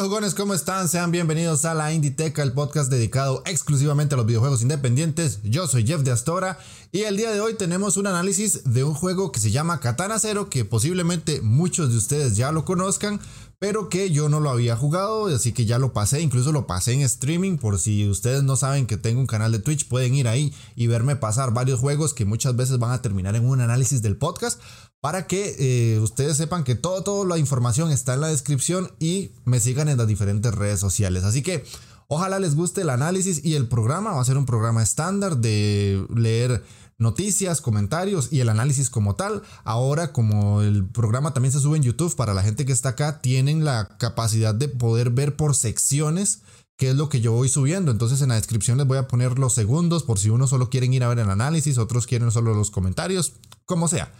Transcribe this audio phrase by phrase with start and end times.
[0.00, 0.88] Hola jugones, ¿cómo están?
[0.88, 5.40] Sean bienvenidos a la Inditeca, el podcast dedicado exclusivamente a los videojuegos independientes.
[5.42, 6.58] Yo soy Jeff de Astora
[6.90, 10.18] y el día de hoy tenemos un análisis de un juego que se llama Katana
[10.18, 13.20] Zero, que posiblemente muchos de ustedes ya lo conozcan,
[13.58, 16.94] pero que yo no lo había jugado, así que ya lo pasé, incluso lo pasé
[16.94, 20.28] en streaming, por si ustedes no saben que tengo un canal de Twitch, pueden ir
[20.28, 24.00] ahí y verme pasar varios juegos que muchas veces van a terminar en un análisis
[24.00, 24.62] del podcast
[25.00, 29.32] para que eh, ustedes sepan que todo, toda la información está en la descripción y
[29.44, 31.24] me sigan en las diferentes redes sociales.
[31.24, 31.64] Así que
[32.08, 34.12] ojalá les guste el análisis y el programa.
[34.12, 36.62] Va a ser un programa estándar de leer
[36.98, 39.42] noticias, comentarios y el análisis como tal.
[39.64, 43.20] Ahora, como el programa también se sube en YouTube, para la gente que está acá,
[43.22, 46.42] tienen la capacidad de poder ver por secciones
[46.76, 47.90] qué es lo que yo voy subiendo.
[47.90, 50.92] Entonces en la descripción les voy a poner los segundos por si uno solo quieren
[50.92, 53.32] ir a ver el análisis, otros quieren solo los comentarios,
[53.64, 54.12] como sea.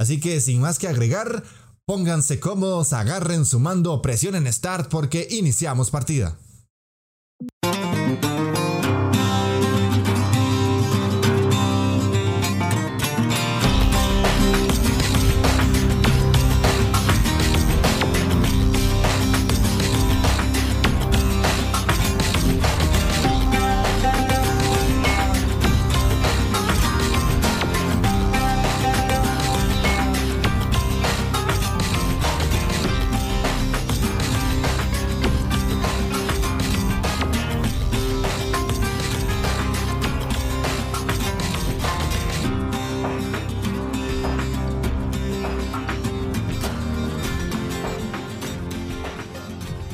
[0.00, 1.44] Así que sin más que agregar,
[1.84, 6.38] pónganse cómodos, agarren su mando, presionen Start porque iniciamos partida.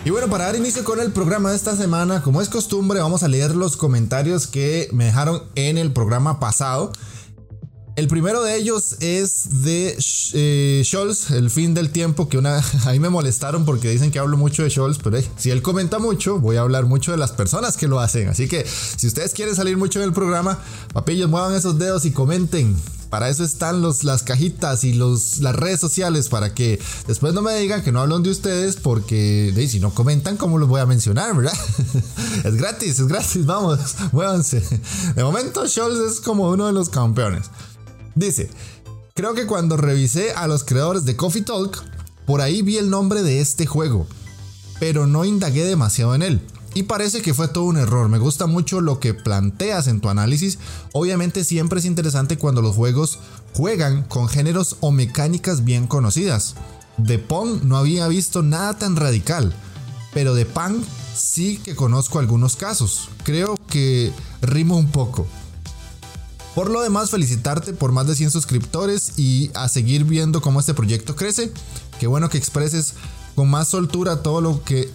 [0.06, 3.24] Y bueno, para dar inicio con el programa de esta semana, como es costumbre, vamos
[3.24, 6.92] a leer los comentarios que me dejaron en el programa pasado.
[7.96, 9.98] El primero de ellos es de
[10.34, 14.36] eh, Scholz, el fin del tiempo, que una, ahí me molestaron porque dicen que hablo
[14.36, 17.76] mucho de Scholz, pero si él comenta mucho, voy a hablar mucho de las personas
[17.76, 18.28] que lo hacen.
[18.28, 20.60] Así que si ustedes quieren salir mucho en el programa,
[20.92, 22.76] papillos, muevan esos dedos y comenten.
[23.16, 27.40] Para eso están los, las cajitas y los, las redes sociales para que después no
[27.40, 30.84] me digan que no hablan de ustedes porque si no comentan, ¿cómo los voy a
[30.84, 31.54] mencionar, verdad?
[32.44, 33.78] es gratis, es gratis, vamos,
[34.12, 34.62] muévanse.
[35.14, 37.46] De momento, Scholz es como uno de los campeones.
[38.14, 38.50] Dice,
[39.14, 41.82] creo que cuando revisé a los creadores de Coffee Talk,
[42.26, 44.06] por ahí vi el nombre de este juego,
[44.78, 46.42] pero no indagué demasiado en él.
[46.76, 48.10] Y parece que fue todo un error.
[48.10, 50.58] Me gusta mucho lo que planteas en tu análisis.
[50.92, 53.18] Obviamente siempre es interesante cuando los juegos
[53.54, 56.54] juegan con géneros o mecánicas bien conocidas.
[56.98, 59.54] De Pong no había visto nada tan radical,
[60.12, 60.84] pero de Punk
[61.14, 63.08] sí que conozco algunos casos.
[63.24, 65.26] Creo que rimo un poco.
[66.54, 70.74] Por lo demás, felicitarte por más de 100 suscriptores y a seguir viendo cómo este
[70.74, 71.50] proyecto crece.
[71.98, 72.92] Qué bueno que expreses
[73.34, 74.90] con más soltura todo lo que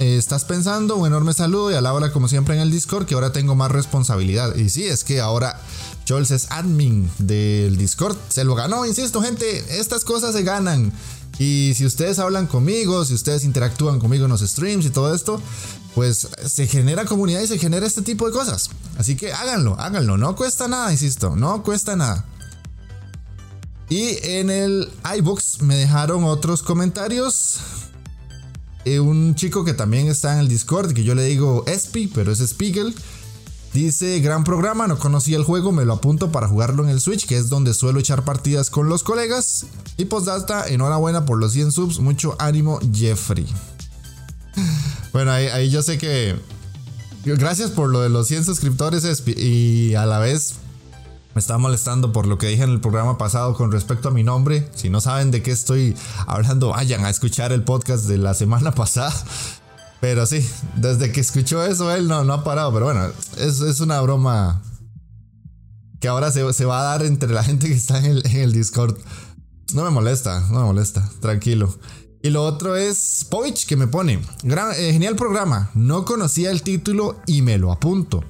[0.00, 0.96] estás pensando.
[0.96, 3.54] Un enorme saludo y a la hora, como siempre, en el Discord, que ahora tengo
[3.54, 4.56] más responsabilidad.
[4.56, 5.60] Y sí, es que ahora
[6.08, 8.16] Jols es admin del Discord.
[8.30, 9.78] Se lo ganó, insisto, gente.
[9.78, 10.92] Estas cosas se ganan.
[11.38, 15.40] Y si ustedes hablan conmigo, si ustedes interactúan conmigo en los streams y todo esto,
[15.94, 18.70] pues se genera comunidad y se genera este tipo de cosas.
[18.98, 20.16] Así que háganlo, háganlo.
[20.16, 22.26] No cuesta nada, insisto, no cuesta nada.
[23.88, 27.58] Y en el iBooks me dejaron otros comentarios.
[28.84, 32.32] Eh, un chico que también está en el Discord, que yo le digo Espi, pero
[32.32, 32.94] es Spiegel.
[33.72, 37.26] Dice, gran programa, no conocía el juego, me lo apunto para jugarlo en el Switch,
[37.26, 39.66] que es donde suelo echar partidas con los colegas.
[39.96, 43.46] Y postdata, enhorabuena por los 100 subs, mucho ánimo Jeffrey.
[45.12, 46.36] Bueno, ahí, yo sé que...
[47.24, 50.59] Gracias por lo de los 100 suscriptores y a la vez
[51.34, 54.24] me está molestando por lo que dije en el programa pasado con respecto a mi
[54.24, 54.68] nombre.
[54.74, 55.96] Si no saben de qué estoy
[56.26, 59.14] hablando, vayan a escuchar el podcast de la semana pasada.
[60.00, 60.44] Pero sí,
[60.76, 62.72] desde que escuchó eso, él no, no ha parado.
[62.72, 63.06] Pero bueno,
[63.36, 64.62] es, es una broma
[66.00, 68.96] que ahora se, se, va a dar entre la gente que está en el, Discord.
[69.74, 71.72] No me molesta, no me molesta, tranquilo.
[72.22, 76.62] Y lo otro es Povich que me pone, Gran, eh, genial programa, no conocía el
[76.62, 78.24] título y me lo apunto.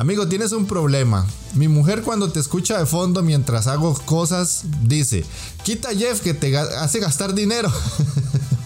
[0.00, 1.26] Amigo, tienes un problema.
[1.52, 5.26] Mi mujer cuando te escucha de fondo mientras hago cosas, dice,
[5.62, 7.70] quita Jeff que te hace gastar dinero.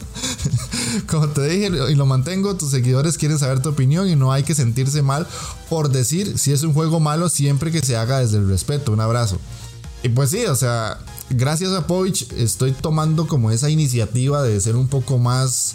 [1.08, 4.44] Como te dije y lo mantengo, tus seguidores quieren saber tu opinión y no hay
[4.44, 5.26] que sentirse mal
[5.68, 8.92] por decir si es un juego malo siempre que se haga desde el respeto.
[8.92, 9.40] Un abrazo.
[10.04, 14.76] Y pues sí, o sea, gracias a Povich estoy tomando como esa iniciativa de ser
[14.76, 15.72] un poco más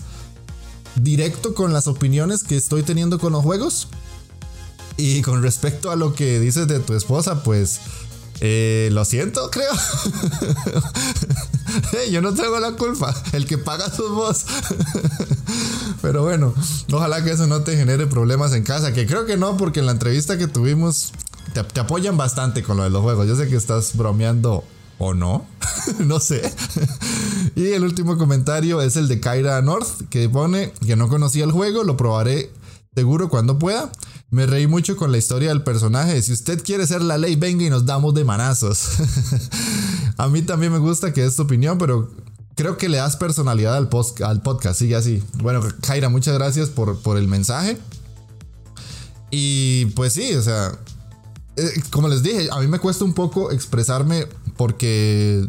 [0.96, 3.90] directo con las opiniones que estoy teniendo con los juegos.
[5.00, 7.80] Y con respecto a lo que dices de tu esposa, pues
[8.42, 9.72] eh, lo siento, creo.
[12.12, 13.16] yo no tengo la culpa.
[13.32, 14.46] El que paga su voz.
[16.02, 16.54] Pero bueno,
[16.92, 18.92] ojalá que eso no te genere problemas en casa.
[18.92, 21.14] Que creo que no, porque en la entrevista que tuvimos
[21.54, 23.26] te, te apoyan bastante con lo de los juegos.
[23.26, 24.66] Yo sé que estás bromeando
[24.98, 25.48] o no.
[26.00, 26.42] no sé.
[27.56, 31.54] y el último comentario es el de Kyra North, que pone que no conocía el
[31.54, 32.52] juego, lo probaré
[32.94, 33.90] seguro cuando pueda.
[34.32, 36.22] Me reí mucho con la historia del personaje.
[36.22, 38.90] Si usted quiere ser la ley, venga y nos damos de manazos.
[40.18, 42.12] a mí también me gusta que es tu opinión, pero
[42.56, 44.78] creo que le das personalidad al, podcast.
[44.78, 45.24] Sigue así.
[45.42, 47.80] Bueno, Kyra, muchas gracias por, por el mensaje.
[49.32, 50.78] Y pues sí, o sea,
[51.56, 54.28] eh, como les dije, a mí me cuesta un poco expresarme
[54.58, 55.48] porque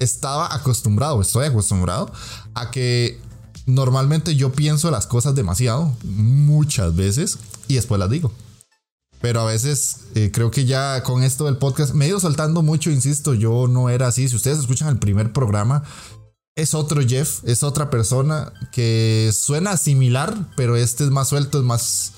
[0.00, 2.10] estaba acostumbrado, estoy acostumbrado
[2.54, 3.20] a que
[3.66, 7.38] normalmente yo pienso las cosas demasiado, muchas veces,
[7.68, 8.32] y después las digo.
[9.20, 12.62] Pero a veces eh, creo que ya con esto del podcast me he ido soltando
[12.62, 14.28] mucho, insisto, yo no era así.
[14.28, 15.84] Si ustedes escuchan el primer programa,
[16.56, 21.64] es otro Jeff, es otra persona que suena similar, pero este es más suelto, es
[21.64, 22.12] más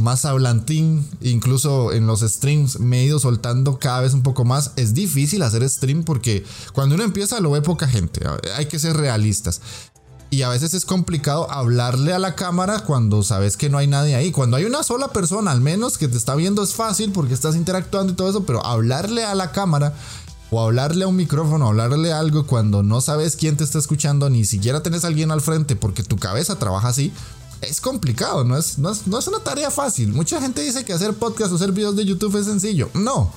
[0.00, 4.72] más hablantín, incluso en los streams me he ido soltando cada vez un poco más.
[4.76, 8.22] Es difícil hacer stream porque cuando uno empieza lo ve poca gente,
[8.56, 9.60] hay que ser realistas.
[10.32, 14.14] Y a veces es complicado hablarle a la cámara cuando sabes que no hay nadie
[14.14, 14.30] ahí.
[14.30, 17.56] Cuando hay una sola persona al menos que te está viendo es fácil porque estás
[17.56, 19.92] interactuando y todo eso, pero hablarle a la cámara
[20.52, 24.44] o hablarle a un micrófono, hablarle algo cuando no sabes quién te está escuchando, ni
[24.44, 27.12] siquiera tenés a alguien al frente porque tu cabeza trabaja así,
[27.60, 30.12] es complicado, no es, no es, una tarea fácil.
[30.12, 32.88] Mucha gente dice que hacer podcast o hacer videos de YouTube es sencillo.
[32.94, 33.32] No.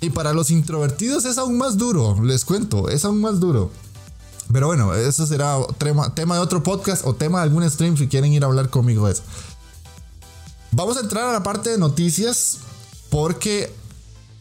[0.00, 3.70] Y para los introvertidos es aún más duro, les cuento, es aún más duro.
[4.52, 8.08] Pero bueno, eso será tema, tema de otro podcast o tema de algún stream si
[8.08, 9.22] quieren ir a hablar conmigo de eso.
[10.72, 12.58] Vamos a entrar a la parte de noticias
[13.10, 13.72] porque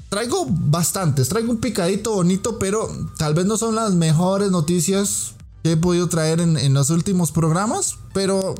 [0.10, 5.34] traigo bastantes, traigo un picadito bonito, pero tal vez no son las mejores noticias
[5.64, 8.56] que he podido traer en, los últimos programas, pero...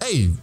[0.00, 0.36] Hey,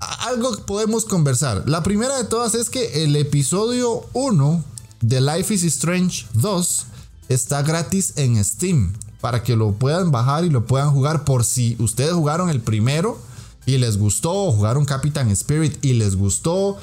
[0.00, 1.68] algo podemos conversar.
[1.68, 4.64] La primera de todas es que el episodio 1
[5.00, 6.86] de Life is Strange 2
[7.28, 11.76] está gratis en Steam para que lo puedan bajar y lo puedan jugar por si
[11.78, 13.18] ustedes jugaron el primero
[13.66, 16.78] y les gustó, o jugaron Captain Spirit y les gustó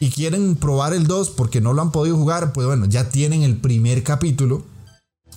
[0.00, 3.42] y quieren probar el 2 porque no lo han podido jugar, pues bueno, ya tienen
[3.42, 4.64] el primer capítulo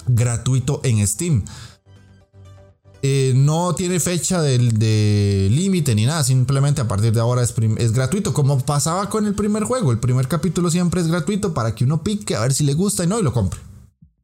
[0.08, 1.44] gratuito en Steam.
[3.04, 7.92] Eh, no tiene fecha de, límite ni nada, simplemente a partir de ahora es, es,
[7.94, 9.92] gratuito, como pasaba con el primer juego.
[9.92, 13.04] El primer capítulo siempre es gratuito para que uno pique a ver si le gusta
[13.04, 13.60] y no y lo compre.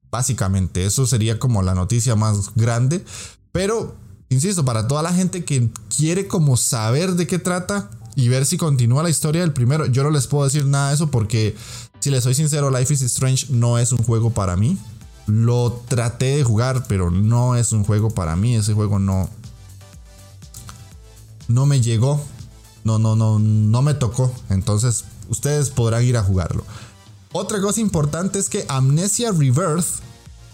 [0.09, 3.03] Básicamente, eso sería como la noticia más grande.
[3.51, 3.95] Pero,
[4.29, 8.57] insisto, para toda la gente que quiere como saber de qué trata y ver si
[8.57, 11.55] continúa la historia del primero, yo no les puedo decir nada de eso porque,
[11.99, 14.77] si les soy sincero, Life is Strange no es un juego para mí.
[15.27, 18.55] Lo traté de jugar, pero no es un juego para mí.
[18.55, 19.29] Ese juego no.
[21.49, 22.23] No me llegó.
[22.85, 24.33] No, no, no, no me tocó.
[24.49, 26.63] Entonces, ustedes podrán ir a jugarlo.
[27.31, 30.01] Otra cosa importante es que Amnesia Rebirth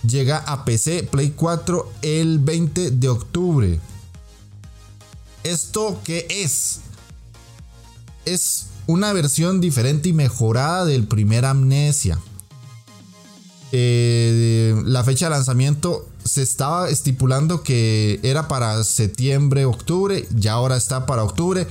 [0.07, 3.79] llega a PC Play 4 el 20 de octubre.
[5.43, 6.79] ¿Esto qué es?
[8.25, 12.19] Es una versión diferente y mejorada del primer Amnesia.
[13.71, 20.77] Eh, la fecha de lanzamiento se estaba estipulando que era para septiembre, octubre, ya ahora
[20.77, 21.67] está para octubre.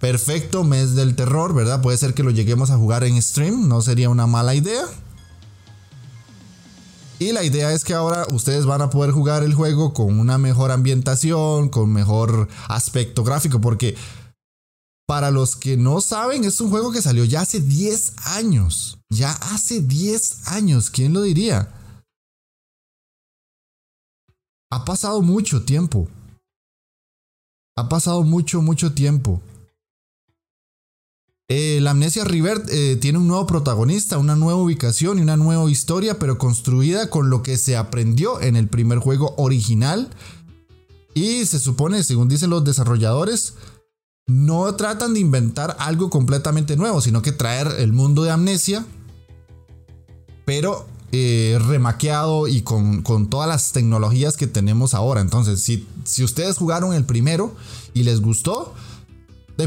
[0.00, 1.82] Perfecto mes del terror, ¿verdad?
[1.82, 4.86] Puede ser que lo lleguemos a jugar en stream, no sería una mala idea.
[7.18, 10.38] Y la idea es que ahora ustedes van a poder jugar el juego con una
[10.38, 13.94] mejor ambientación, con mejor aspecto gráfico, porque
[15.06, 19.00] para los que no saben, es un juego que salió ya hace 10 años.
[19.10, 21.74] Ya hace 10 años, ¿quién lo diría?
[24.70, 26.08] Ha pasado mucho tiempo.
[27.76, 29.42] Ha pasado mucho, mucho tiempo.
[31.52, 35.68] Eh, la Amnesia River eh, tiene un nuevo protagonista, una nueva ubicación y una nueva
[35.68, 40.10] historia, pero construida con lo que se aprendió en el primer juego original.
[41.12, 43.54] Y se supone, según dicen los desarrolladores,
[44.28, 48.86] no tratan de inventar algo completamente nuevo, sino que traer el mundo de amnesia,
[50.44, 55.20] pero eh, remaqueado y con, todas las tecnologías que tenemos ahora.
[55.20, 57.56] Entonces, si, si ustedes jugaron el primero
[57.92, 58.72] y les gustó,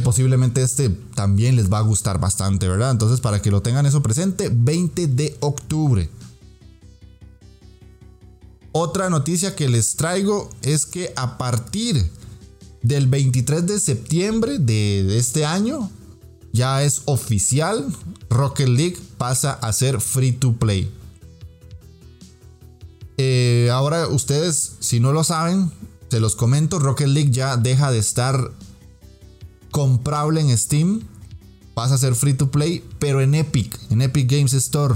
[0.01, 2.91] posiblemente este también les va a gustar bastante, ¿verdad?
[2.91, 6.09] Entonces, para que lo tengan eso presente, 20 de octubre.
[8.71, 12.09] Otra noticia que les traigo es que a partir
[12.81, 15.91] del 23 de septiembre de, este año,
[16.51, 17.85] ya es oficial,
[18.29, 20.91] Rocket League pasa a ser free to play.
[23.17, 25.71] Eh, ahora ustedes, si no lo saben,
[26.09, 28.51] se los comento, Rocket League ya deja de estar
[29.73, 31.01] comprable en Steam,
[31.73, 34.95] pasa a ser free to play, pero en Epic, en Epic Games Store.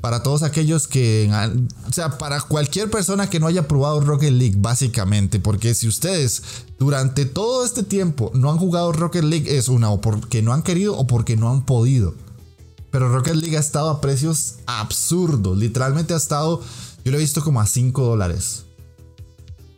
[0.00, 1.30] Para todos aquellos que,
[1.86, 6.42] o sea, para cualquier persona que no haya probado Rocket League, básicamente, porque si ustedes
[6.78, 10.62] durante todo este tiempo no han jugado Rocket League, es una o porque no han
[10.62, 12.14] querido o porque no han podido.
[12.90, 16.62] Pero Rocket League ha estado a precios absurdos, literalmente ha estado,
[17.04, 18.64] yo lo he visto como a 5 dólares.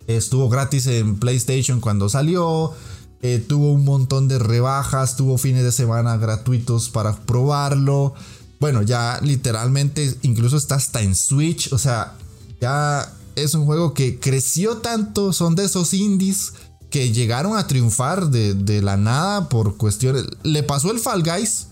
[0.06, 2.74] Estuvo gratis en PlayStation cuando salió,
[3.22, 8.14] eh, tuvo un montón de rebajas, tuvo fines de semana gratuitos para probarlo.
[8.58, 11.72] Bueno, ya literalmente incluso está hasta en Switch.
[11.72, 12.16] O sea,
[12.60, 15.32] ya es un juego que creció tanto.
[15.32, 16.54] Son de esos indies
[16.90, 20.24] que llegaron a triunfar de, la nada por cuestiones.
[20.42, 21.68] Le pasó el Fall Guys.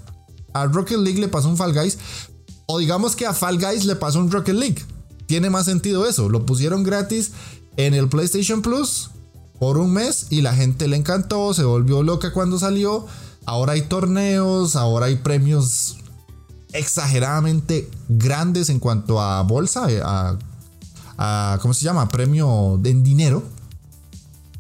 [0.52, 1.98] A Rocket League le pasó un Fall Guys.
[2.66, 4.84] O digamos que a Fall Guys le pasó un Rocket League.
[5.26, 6.28] Tiene más sentido eso.
[6.28, 7.32] Lo pusieron gratis
[7.76, 9.10] en el PlayStation Plus
[9.60, 13.06] por un mes y la gente le encantó, se volvió loca cuando salió.
[13.44, 15.98] Ahora hay torneos, ahora hay premios
[16.72, 22.08] exageradamente grandes en cuanto a bolsa, eh, a, ¿cómo se llama?
[22.08, 23.42] Premio en dinero.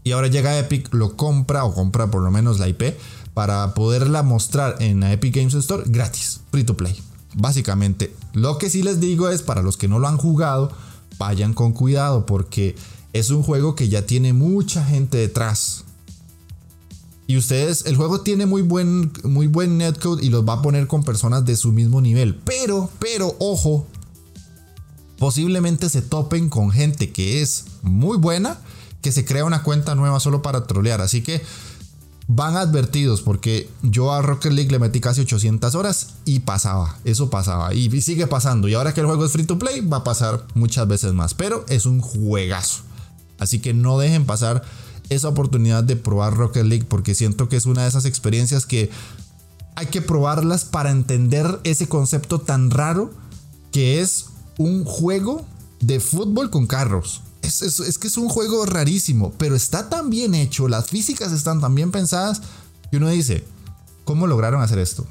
[0.04, 2.94] Y ahora llega Epic, lo compra o compra por lo menos la IP
[3.32, 7.02] para poderla mostrar en la Epic Games Store gratis, free to play.
[7.36, 10.72] Básicamente, lo que sí les digo es para los que no lo han jugado,
[11.16, 12.76] vayan con cuidado porque
[13.12, 15.84] es un juego que ya tiene mucha gente detrás.
[17.26, 20.88] Y ustedes, el juego tiene muy buen, muy buen netcode y los va a poner
[20.88, 22.34] con personas de su mismo nivel.
[22.34, 23.86] Pero, pero, ojo,
[25.18, 28.58] posiblemente se topen con gente que es muy buena,
[29.00, 31.00] que se crea una cuenta nueva solo para trolear.
[31.00, 31.40] Así que
[32.26, 37.28] van advertidos porque yo a Rocket League le metí casi 800 horas y pasaba, eso
[37.28, 38.66] pasaba y sigue pasando.
[38.66, 41.34] Y ahora que el juego es free to play va a pasar muchas veces más,
[41.34, 42.89] pero es un juegazo.
[43.40, 44.62] Así que no dejen pasar
[45.08, 48.90] esa oportunidad de probar Rocket League porque siento que es una de esas experiencias que
[49.74, 53.10] hay que probarlas para entender ese concepto tan raro
[53.72, 54.26] que es
[54.58, 55.44] un juego
[55.80, 57.22] de fútbol con carros.
[57.42, 61.74] Es, que es un juego rarísimo, pero está tan bien hecho, las físicas están tan
[61.74, 62.42] bien pensadas
[62.90, 63.44] que uno dice,
[64.04, 65.06] ¿cómo lograron hacer esto?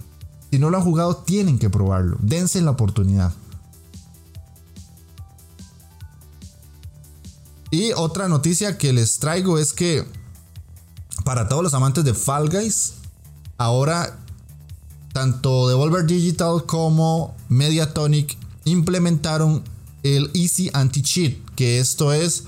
[0.51, 2.17] Si no lo han jugado, tienen que probarlo.
[2.21, 3.33] Dense la oportunidad.
[7.71, 10.05] Y otra noticia que les traigo es que
[11.23, 12.93] para todos los amantes de Fall Guys,
[13.57, 14.17] ahora
[15.13, 19.63] tanto Devolver Digital como Mediatonic implementaron
[20.03, 22.43] el Easy Anti-Cheat, que esto es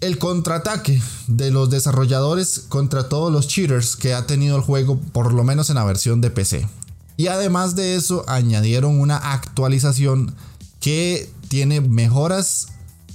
[0.00, 5.32] el contraataque de los desarrolladores contra todos los cheaters que ha tenido el juego, por
[5.32, 6.68] lo menos en la versión de PC.
[7.16, 10.34] Y además de eso, añadieron una actualización
[10.80, 12.68] que tiene mejoras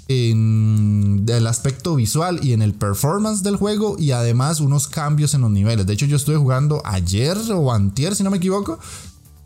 [0.09, 5.41] en el aspecto visual y en el performance del juego y además unos cambios en
[5.41, 5.85] los niveles.
[5.85, 8.79] De hecho, yo estuve jugando ayer o antier, si no me equivoco,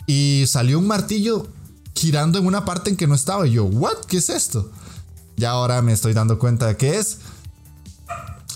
[0.07, 1.47] y salió un martillo
[1.93, 3.45] girando en una parte en que no estaba.
[3.45, 4.05] Y yo, ¿what?
[4.07, 4.71] ¿Qué es esto?
[5.35, 7.17] Ya ahora me estoy dando cuenta de qué es.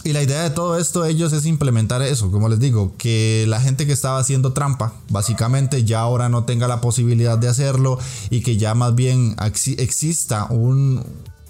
[0.05, 3.59] Y la idea de todo esto, ellos, es implementar eso, como les digo, que la
[3.59, 7.99] gente que estaba haciendo trampa, básicamente ya ahora no tenga la posibilidad de hacerlo
[8.29, 9.35] y que ya más bien
[9.77, 11.03] exista un,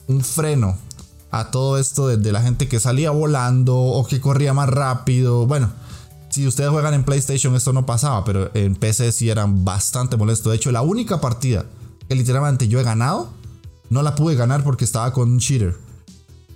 [0.08, 0.78] un freno
[1.32, 5.46] a todo esto de, la gente que salía volando o que corría más rápido.
[5.46, 5.72] Bueno,
[6.30, 10.52] si ustedes juegan en PlayStation esto no pasaba, pero en PC sí eran bastante molestos.
[10.52, 11.66] De hecho, la única partida
[12.08, 13.30] que literalmente yo he ganado,
[13.90, 15.78] no la pude ganar porque estaba con un cheater.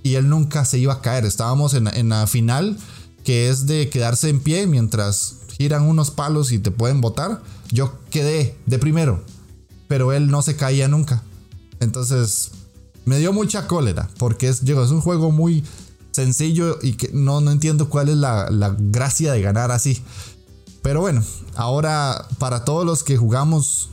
[0.03, 1.25] Y él nunca se iba a caer.
[1.25, 2.77] Estábamos en, en la final,
[3.23, 7.41] que es de quedarse en pie mientras giran unos palos y te pueden botar.
[7.71, 9.23] Yo quedé de primero,
[9.87, 11.21] pero él no se caía nunca.
[11.79, 12.51] Entonces,
[13.05, 15.63] me dio mucha cólera porque es, es un juego muy
[16.11, 20.01] sencillo y que no, no entiendo cuál es la, gracia de ganar así.
[20.81, 21.23] Pero bueno,
[21.55, 23.89] ahora para todos los que jugamos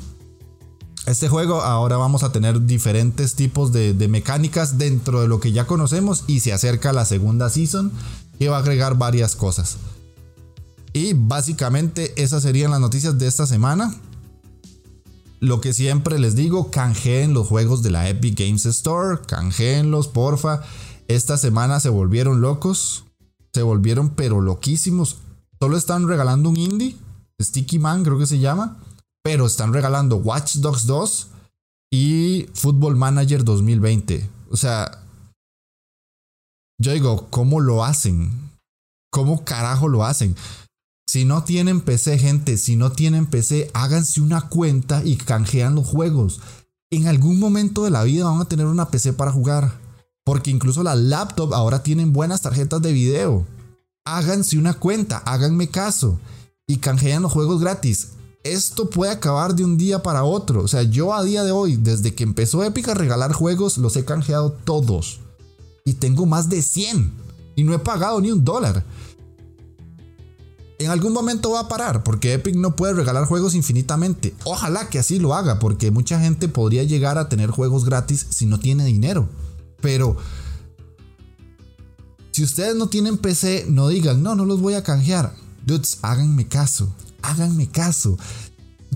[1.06, 5.52] este juego, ahora vamos a tener diferentes tipos de, de, mecánicas dentro de lo que
[5.52, 7.92] ya conocemos y se acerca la segunda season
[8.38, 9.76] que va a agregar varias cosas.
[10.92, 13.94] Y básicamente esas serían las noticias de esta semana.
[15.40, 20.62] Lo que siempre les digo, canjeen los juegos de la Epic Games Store, canjeenlos, porfa.
[21.08, 23.04] Esta semana se volvieron locos,
[23.52, 25.18] se volvieron pero loquísimos.
[25.60, 26.96] Solo están regalando un indie,
[27.40, 28.78] Sticky Man creo que se llama,
[29.22, 31.28] pero están regalando Watch Dogs 2
[31.92, 34.28] y Football Manager 2020.
[34.50, 35.02] O sea,
[36.80, 38.30] yo digo, ¿cómo lo hacen?
[39.10, 40.36] ¿Cómo carajo lo hacen?
[41.08, 45.86] Si no tienen PC, gente, si no tienen PC, háganse una cuenta y canjean los
[45.86, 46.42] juegos.
[46.90, 49.72] En algún momento de la vida van a tener una PC para jugar.
[50.22, 53.46] Porque incluso las laptops ahora tienen buenas tarjetas de video.
[54.04, 56.20] Háganse una cuenta, háganme caso.
[56.66, 58.08] Y canjean los juegos gratis.
[58.44, 60.62] Esto puede acabar de un día para otro.
[60.62, 63.96] O sea, yo a día de hoy, desde que empezó Epic a regalar juegos, los
[63.96, 65.20] he canjeado todos.
[65.86, 67.14] Y tengo más de 100.
[67.56, 68.84] Y no he pagado ni un dólar
[70.78, 74.34] en algún momento va a parar, porque Epic no puede regalar juegos infinitamente.
[74.44, 78.46] Ojalá que así lo haga, porque mucha gente podría llegar a tener juegos gratis si
[78.46, 79.28] no tiene dinero.
[79.80, 80.16] Pero
[82.30, 85.34] si ustedes no tienen PC, no digan, no, no los voy a canjear.
[85.66, 88.16] Dudes, háganme caso, háganme caso.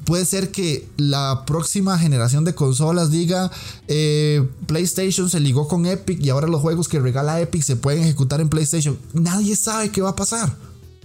[0.05, 3.51] Puede ser que la próxima generación de consolas diga
[3.89, 8.05] eh, PlayStation se ligó con Epic y ahora los juegos que regala Epic se pueden
[8.05, 8.97] ejecutar en PlayStation.
[9.13, 10.57] Nadie sabe qué va a pasar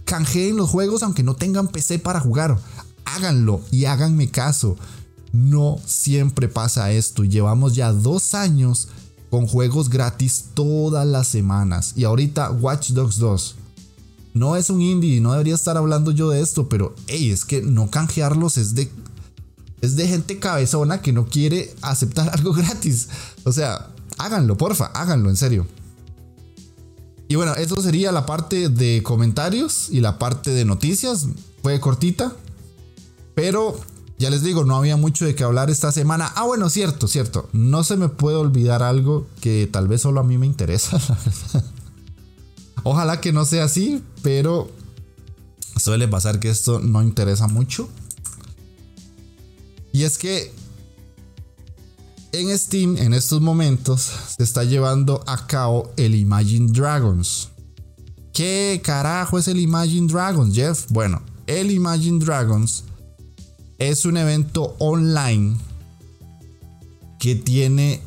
[0.07, 2.57] canjeen los juegos aunque no tengan PC para jugar.
[3.05, 4.75] Háganlo y háganme caso.
[5.31, 7.23] No siempre pasa esto.
[7.23, 8.87] Llevamos ya dos años
[9.29, 11.93] con juegos gratis todas las semanas.
[11.95, 13.55] Y ahorita Watch Dogs 2.
[14.33, 17.61] No es un indie, no debería estar hablando yo de esto, pero hey, es que
[17.61, 18.89] no canjearlos es de,
[19.81, 23.09] es de gente cabezona que no quiere aceptar algo gratis.
[23.43, 23.87] O sea,
[24.17, 25.67] háganlo, porfa, háganlo, en serio.
[27.27, 31.27] Y bueno, eso sería la parte de comentarios y la parte de noticias.
[31.61, 32.33] Fue cortita,
[33.35, 33.77] pero
[34.17, 36.31] ya les digo, no había mucho de qué hablar esta semana.
[36.35, 37.49] Ah, bueno, cierto, cierto.
[37.53, 40.99] No se me puede olvidar algo que tal vez solo a mí me interesa,
[42.83, 44.71] Ojalá que no sea así, pero
[45.75, 47.89] suele pasar que esto no interesa mucho.
[49.91, 50.53] Y es que
[52.39, 57.49] en Steam, en estos momentos, se está llevando a cabo el Imagine Dragons.
[58.31, 60.85] ¿Qué carajo es el Imagine Dragons, Jeff?
[60.89, 62.83] Bueno, el Imagine Dragons
[63.79, 65.57] es un evento online
[67.19, 68.01] que tiene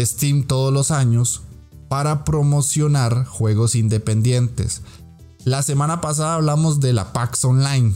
[0.00, 1.42] Steam todos los años
[1.88, 4.82] para promocionar juegos independientes.
[5.44, 7.92] La semana pasada hablamos de la PAX Online.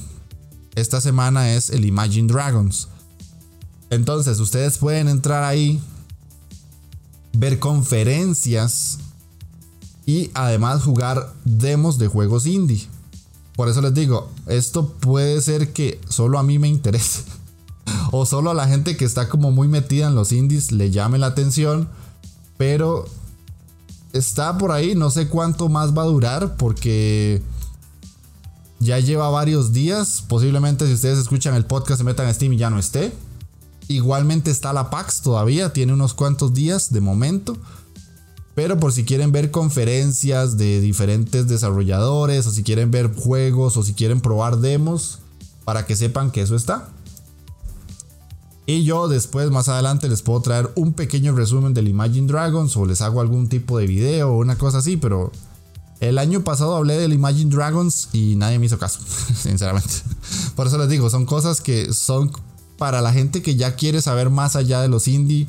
[0.74, 2.88] Esta semana es el Imagine Dragons.
[3.90, 5.80] Entonces, ustedes pueden entrar ahí,
[7.32, 8.98] ver conferencias
[10.06, 12.86] y además jugar demos de juegos indie.
[13.56, 17.22] Por eso les digo, esto puede ser que solo a mí me interese.
[18.12, 21.18] o solo a la gente que está como muy metida en los indies le llame
[21.18, 21.88] la atención.
[22.58, 23.06] Pero
[24.12, 27.42] está por ahí, no sé cuánto más va a durar porque
[28.78, 30.22] ya lleva varios días.
[30.26, 33.12] Posiblemente si ustedes escuchan el podcast se metan a Steam y ya no esté.
[33.88, 37.56] Igualmente está la PAX todavía, tiene unos cuantos días de momento.
[38.54, 43.82] Pero por si quieren ver conferencias de diferentes desarrolladores, o si quieren ver juegos, o
[43.82, 45.18] si quieren probar demos,
[45.64, 46.88] para que sepan que eso está.
[48.64, 52.86] Y yo después, más adelante, les puedo traer un pequeño resumen del Imagine Dragons, o
[52.86, 55.30] les hago algún tipo de video o una cosa así, pero
[56.00, 59.00] el año pasado hablé del Imagine Dragons y nadie me hizo caso,
[59.36, 59.94] sinceramente.
[60.56, 62.32] Por eso les digo, son cosas que son
[62.78, 65.46] para la gente que ya quiere saber más allá de los indie,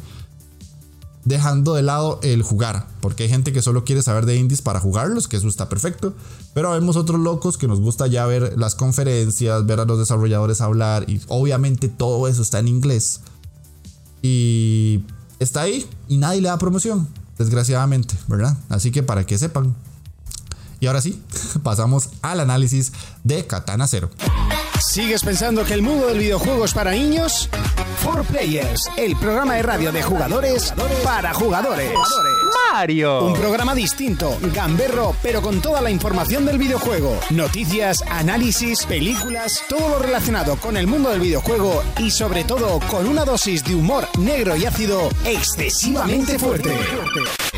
[1.28, 4.80] dejando de lado el jugar, porque hay gente que solo quiere saber de indies para
[4.80, 6.14] jugarlos, que eso está perfecto,
[6.54, 10.62] pero vemos otros locos que nos gusta ya ver las conferencias, ver a los desarrolladores
[10.62, 13.20] hablar y obviamente todo eso está en inglés.
[14.22, 15.04] Y
[15.40, 18.58] está ahí y nadie le da promoción, desgraciadamente, ¿verdad?
[18.70, 19.76] Así que para que sepan.
[20.80, 21.22] Y ahora sí,
[21.64, 22.92] pasamos al análisis
[23.24, 24.10] de Katana Zero.
[24.80, 27.50] ¿Sigues pensando que el mundo del videojuego es para niños?
[28.04, 31.92] For Players, el programa de radio de jugadores para jugadores.
[32.72, 33.26] Mario.
[33.26, 37.20] Un programa distinto, gamberro, pero con toda la información del videojuego.
[37.32, 43.08] Noticias, análisis, películas, todo lo relacionado con el mundo del videojuego y sobre todo con
[43.08, 46.78] una dosis de humor negro y ácido excesivamente fuerte.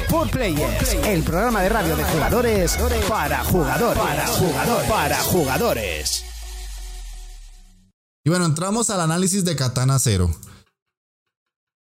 [0.10, 4.04] For Players, el programa de radio de jugadores para jugadores.
[4.04, 4.90] Para jugadores.
[4.90, 6.26] Para jugadores.
[8.26, 10.36] Y bueno, entramos al análisis de Katana Zero.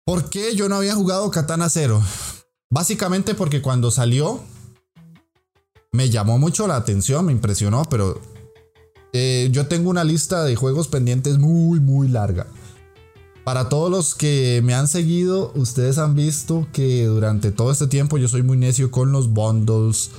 [0.04, 2.02] ¿Por qué yo no había jugado Katana Zero?
[2.70, 4.42] Básicamente porque cuando salió
[5.92, 8.20] me llamó mucho la atención, me impresionó, pero
[9.12, 12.48] eh, yo tengo una lista de juegos pendientes muy, muy larga.
[13.48, 18.18] Para todos los que me han seguido, ustedes han visto que durante todo este tiempo
[18.18, 20.10] yo soy muy necio con los bundles,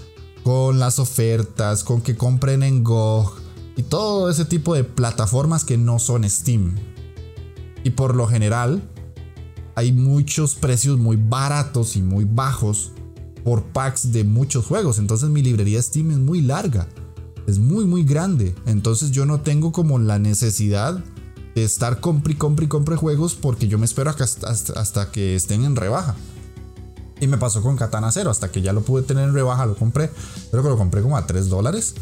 [0.44, 3.36] con las ofertas, con que compren en GOG
[3.78, 6.74] y todo ese tipo de plataformas que no son Steam.
[7.84, 8.82] Y por lo general,
[9.76, 12.94] hay muchos precios muy baratos y muy bajos
[13.44, 14.98] por packs de muchos juegos.
[14.98, 16.88] Entonces mi librería Steam es muy larga.
[17.46, 18.56] Es muy muy grande.
[18.66, 21.04] Entonces yo no tengo como la necesidad
[21.64, 26.16] estar compre compre compre juegos porque yo me espero hasta, hasta, que estén en rebaja.
[27.22, 29.76] Y me pasó con Katana Zero, hasta que ya lo pude tener en rebaja, lo
[29.76, 30.10] compré.
[30.52, 31.96] Creo que lo compré como a 3 dólares.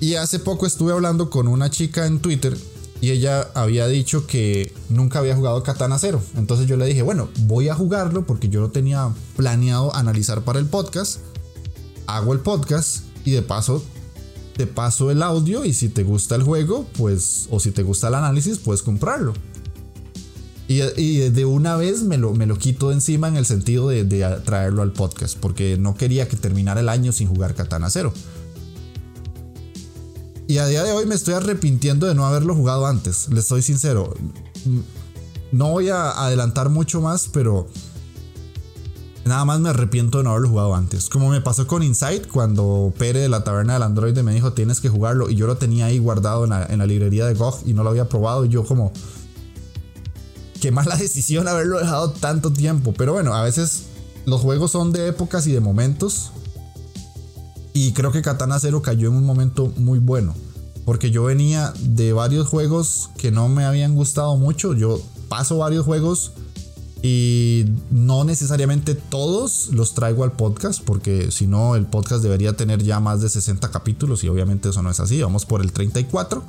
[0.00, 2.56] Y hace poco estuve hablando con una chica en Twitter
[3.00, 6.20] y ella había dicho que nunca había jugado Katana Zero.
[6.36, 10.58] Entonces yo le dije, bueno, voy a jugarlo porque yo lo tenía planeado analizar para
[10.58, 11.20] el podcast.
[12.06, 13.82] Hago el podcast y de paso
[14.58, 18.08] te paso el audio y si te gusta el juego, pues, o si te gusta
[18.08, 19.32] el análisis, puedes comprarlo.
[20.66, 24.04] Y, de una vez me lo, me lo quito de encima en el sentido de,
[24.44, 28.12] traerlo al podcast, porque no quería que terminara el año sin jugar Katana Zero.
[30.48, 33.62] Y a día de hoy me estoy arrepintiendo de no haberlo jugado antes, les soy
[33.62, 34.12] sincero.
[35.52, 37.68] No voy a adelantar mucho más, pero
[39.28, 41.10] Nada más me arrepiento de no haberlo jugado antes.
[41.10, 44.80] Como me pasó con Insight, cuando Pere de la taberna del Android me dijo tienes
[44.80, 47.84] que jugarlo y yo lo tenía ahí guardado en la, librería de GOG y no
[47.84, 48.46] lo había probado.
[48.46, 48.90] Y yo como...
[50.62, 52.94] Qué mala decisión haberlo dejado tanto tiempo.
[52.96, 53.82] Pero bueno, a veces
[54.24, 56.32] los juegos son de épocas y de momentos.
[57.74, 60.34] Y creo que Katana Zero cayó en un momento muy bueno.
[60.86, 64.72] Porque yo venía de varios juegos que no me habían gustado mucho.
[64.72, 66.32] Yo paso varios juegos
[67.02, 72.82] y no necesariamente todos los traigo al podcast, porque si no, el podcast debería tener
[72.82, 75.22] ya más de 60 capítulos y obviamente eso no es así.
[75.22, 76.42] Vamos por el 34.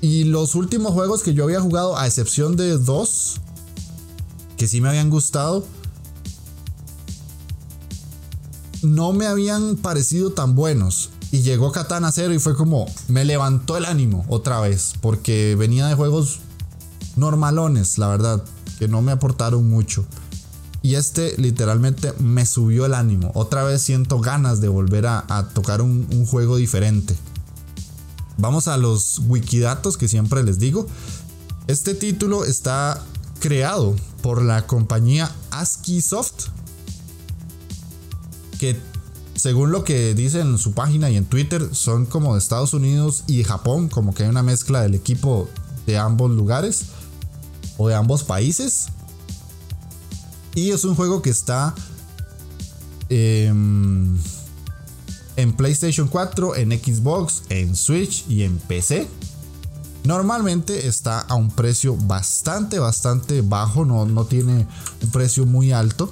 [0.00, 3.40] Y los últimos juegos que yo había jugado, a excepción de dos,
[4.56, 5.64] que sí me habían gustado,
[8.82, 11.10] no me habían parecido tan buenos.
[11.30, 15.86] Y llegó Katana Zero y fue como, me levantó el ánimo otra vez, porque venía
[15.86, 16.40] de juegos
[17.16, 18.44] normalones, la verdad,
[18.78, 20.04] que no me aportaron mucho.
[20.82, 23.32] Y este literalmente me subió el ánimo.
[23.34, 27.16] Otra vez siento ganas de volver a, tocar un, un, juego diferente.
[28.38, 30.86] Vamos a los wikidatos que siempre les digo.
[31.66, 33.02] Este título está
[33.40, 36.50] creado por la compañía ASCII Soft.
[38.60, 38.78] Que
[39.34, 43.24] según lo que dice en su página y en Twitter, son como de Estados Unidos
[43.26, 45.48] y Japón, como que hay una mezcla del equipo
[45.86, 46.86] de ambos lugares
[47.78, 48.88] o de ambos países.
[50.54, 51.74] Y es un juego que está
[53.08, 54.16] em,
[55.36, 59.06] en PlayStation 4, en Xbox, en Switch y en PC.
[60.04, 64.66] Normalmente está a un precio bastante, bastante bajo, no, no tiene
[65.02, 66.10] un precio muy alto.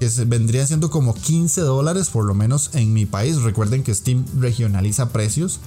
[0.00, 3.42] Que vendría siendo como 15 dólares por lo menos en mi país.
[3.42, 5.60] Recuerden que Steam regionaliza precios.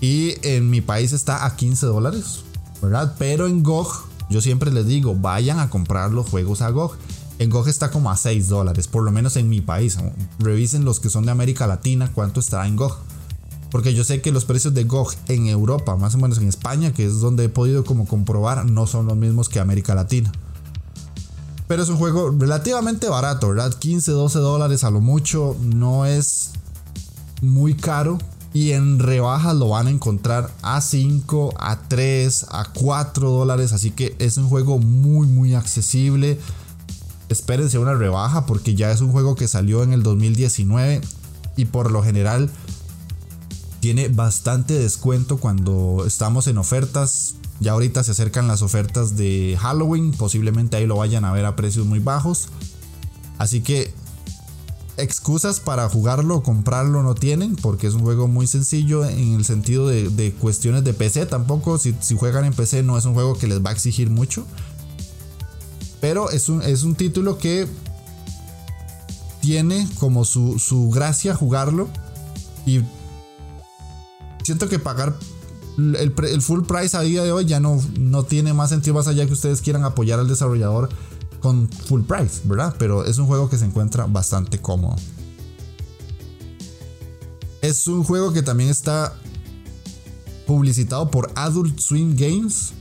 [0.00, 2.40] Y en mi país está a 15 dólares.
[2.82, 3.14] ¿Verdad?
[3.18, 6.96] Pero en GOG, yo siempre les digo, vayan a comprar los juegos a GOG.
[7.38, 9.96] En GOG está como a 6 dólares, por lo menos en mi país.
[10.38, 12.98] Revisen los que son de América Latina cuánto está en GOG.
[13.70, 16.92] Porque yo sé que los precios de GOG en Europa, más o menos en España,
[16.92, 20.30] que es donde he podido como comprobar, no son los mismos que América Latina.
[21.68, 23.72] Pero es un juego relativamente barato, ¿verdad?
[23.72, 25.56] 15, 12 dólares a lo mucho.
[25.62, 26.50] No es
[27.40, 28.18] muy caro
[28.54, 33.72] y en rebajas lo van a encontrar a 5, a 3, a 4 dólares.
[33.72, 36.38] Así que es un juego muy, muy accesible.
[37.28, 41.00] Espérense una rebaja porque ya es un juego que salió en el 2019
[41.56, 42.50] y por lo general
[43.80, 47.36] tiene bastante descuento cuando estamos en ofertas.
[47.60, 51.56] Ya ahorita se acercan las ofertas de Halloween, posiblemente ahí lo vayan a ver a
[51.56, 52.48] precios muy bajos.
[53.38, 53.94] Así que
[55.02, 59.44] excusas para jugarlo o comprarlo no tienen, porque es un juego muy sencillo en el
[59.44, 61.26] sentido de, cuestiones de PC.
[61.26, 64.46] Tampoco, si, juegan en PC, no es un juego que les va a exigir mucho.
[66.00, 67.68] Pero es un, es un título que
[69.40, 71.88] tiene como su, gracia jugarlo.
[72.64, 72.80] Y
[74.44, 75.16] siento que pagar
[75.78, 79.08] el, el, full price a día de hoy ya no, no tiene más sentido más
[79.08, 80.90] allá que ustedes quieran apoyar al desarrollador
[81.42, 82.74] con full price, ¿verdad?
[82.78, 84.96] Pero es un juego que se encuentra bastante cómodo.
[87.60, 89.14] Es un juego que también está
[90.46, 92.72] publicitado por Adult Swim Games,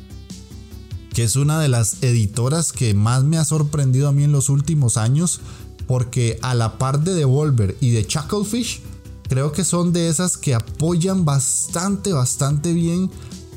[1.13, 4.49] que es una de las editoras que más me ha sorprendido a mí en los
[4.49, 5.41] últimos años,
[5.87, 8.81] porque a la par de Devolver y de Chucklefish,
[9.27, 13.11] creo que son de esas que apoyan bastante, bastante bien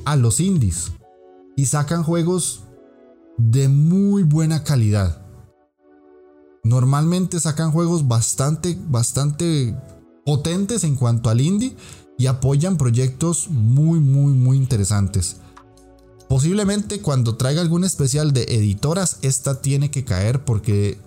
[0.05, 0.93] a los indies
[1.57, 2.64] y sacan juegos
[3.37, 5.23] de muy buena calidad.
[6.63, 9.77] Normalmente sacan juegos bastante, bastante
[10.25, 11.77] potentes en cuanto al indie
[12.17, 15.37] y apoyan proyectos muy, muy, muy interesantes.
[16.29, 20.99] Posiblemente cuando traiga algún especial de editoras, esta tiene que caer porque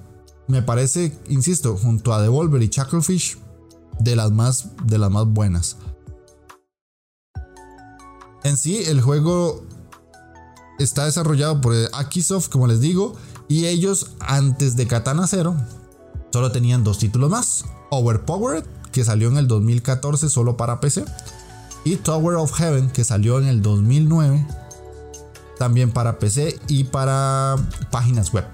[0.47, 3.37] me parece, insisto, junto a Devolver y Chucklefish,
[3.99, 5.77] de las más, de las más buenas.
[8.43, 9.65] En sí, el juego
[10.79, 13.15] está desarrollado por Akisoft, como les digo,
[13.47, 15.55] y ellos antes de Katana Zero
[16.31, 21.05] solo tenían dos títulos más: Overpowered, que salió en el 2014 solo para PC,
[21.83, 24.45] y Tower of Heaven, que salió en el 2009
[25.57, 27.55] también para PC y para
[27.91, 28.45] páginas web.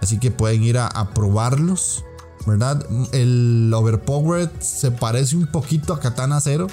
[0.00, 2.04] Así que pueden ir a, a probarlos,
[2.46, 2.84] ¿verdad?
[3.12, 6.68] El Overpowered se parece un poquito a Katana Zero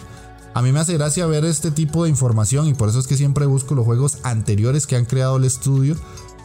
[0.54, 3.18] a mí me hace gracia ver este tipo de información y por eso es que
[3.18, 5.96] siempre busco los juegos anteriores que han creado el estudio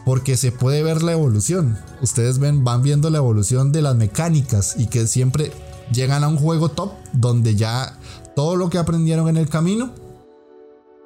[0.05, 1.77] porque se puede ver la evolución.
[2.01, 5.51] Ustedes ven, van viendo la evolución de las mecánicas y que siempre
[5.91, 7.99] llegan a un juego top donde ya
[8.35, 9.93] todo lo que aprendieron en el camino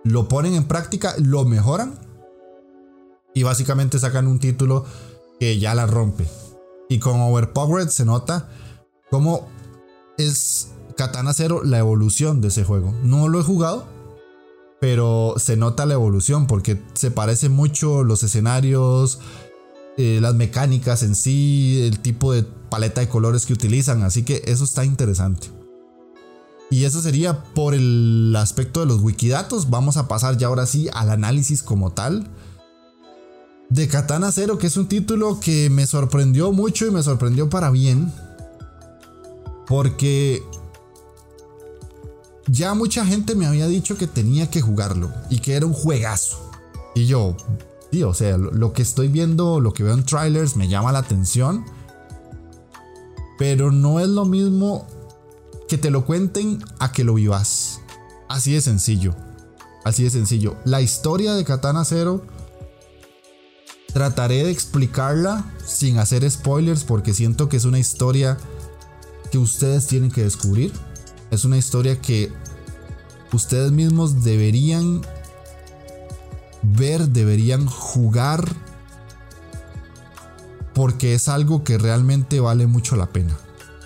[0.04, 1.98] lo ponen en práctica, lo mejoran
[3.34, 4.86] y básicamente sacan un título
[5.40, 6.28] que ya la rompe.
[6.90, 8.50] Y con Overpowered se nota
[9.10, 9.48] cómo
[10.18, 12.94] es Katana Zero la evolución de ese juego.
[13.04, 13.88] No lo he jugado,
[14.82, 19.20] pero se nota la evolución porque se parece mucho los escenarios,
[19.96, 24.42] eh, las mecánicas en sí, el tipo de paleta de colores que utilizan, así que
[24.46, 25.48] eso está interesante.
[26.70, 29.70] Y eso sería por el aspecto de los wikidatos.
[29.70, 32.28] Vamos a pasar ya ahora sí al análisis como tal.
[33.70, 37.72] De Katana Zero, que es un título que me sorprendió mucho y me sorprendió para
[37.72, 38.14] bien.
[39.66, 40.44] Porque
[42.50, 46.52] ya mucha gente me había dicho que tenía que jugarlo y que era un juegazo.
[46.96, 47.38] Y yo,
[47.92, 51.00] tío, o sea, lo, que estoy viendo, lo que veo en trailers me llama la
[51.00, 51.64] atención.
[53.38, 54.88] Pero no es lo mismo
[55.68, 57.82] que te lo cuenten a que lo vivas.
[58.28, 59.16] Así de sencillo.
[59.86, 60.58] Así de sencillo.
[60.66, 62.26] La historia de Katana Zero
[63.94, 68.38] trataré de explicarla sin hacer spoilers porque siento que es una historia
[69.32, 70.74] que ustedes tienen que descubrir.
[71.32, 72.32] Es una historia que
[73.32, 75.02] ustedes mismos deberían
[76.62, 78.48] ver, deberían jugar,
[80.74, 83.38] porque es algo que realmente vale mucho la pena.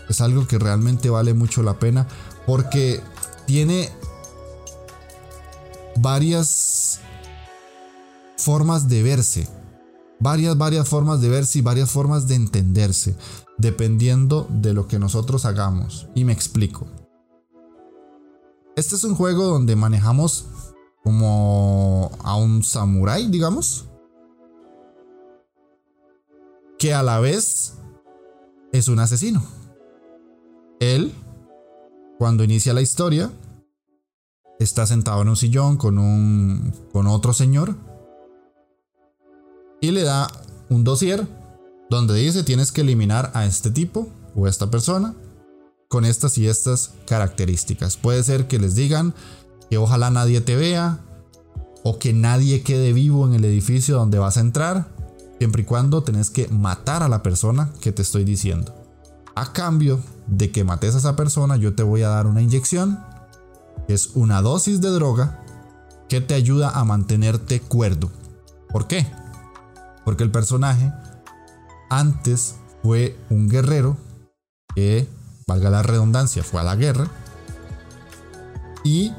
[0.09, 2.07] Es algo que realmente vale mucho la pena,
[2.45, 3.01] porque
[3.45, 3.89] tiene
[5.97, 6.99] varias
[8.37, 9.47] formas de verse.
[10.19, 13.15] Varias, varias formas de verse y varias formas de entenderse,
[13.57, 16.07] dependiendo de lo que nosotros hagamos.
[16.15, 16.87] Y me explico.
[18.75, 20.45] Este es un juego donde manejamos
[21.03, 23.85] como a un samurái, digamos.
[26.79, 27.75] Que a la vez
[28.71, 29.43] es un asesino.
[30.79, 31.13] Él,
[32.17, 33.31] cuando inicia la historia,
[34.59, 37.75] está sentado en un sillón con un con otro señor
[39.81, 40.27] y le da
[40.69, 41.27] un dossier
[41.89, 45.15] donde dice tienes que eliminar a este tipo o a esta persona
[45.93, 47.97] con estas y estas características.
[47.97, 49.13] Puede ser que les digan
[49.69, 50.97] que ojalá nadie te vea
[51.83, 54.87] o que nadie quede vivo en el edificio donde vas a entrar,
[55.37, 58.73] siempre y cuando tenés que matar a la persona que te estoy diciendo.
[59.35, 62.99] A cambio de que mates a esa persona, yo te voy a dar una inyección,
[63.85, 65.43] que es una dosis de droga
[66.09, 68.09] que te ayuda a mantenerte cuerdo.
[68.69, 69.05] ¿Por qué?
[70.05, 70.91] Porque el personaje
[71.91, 73.95] antes fue un guerrero
[74.73, 75.07] que
[75.47, 77.07] valga la redundancia, fue a la guerra.
[78.83, 79.13] Y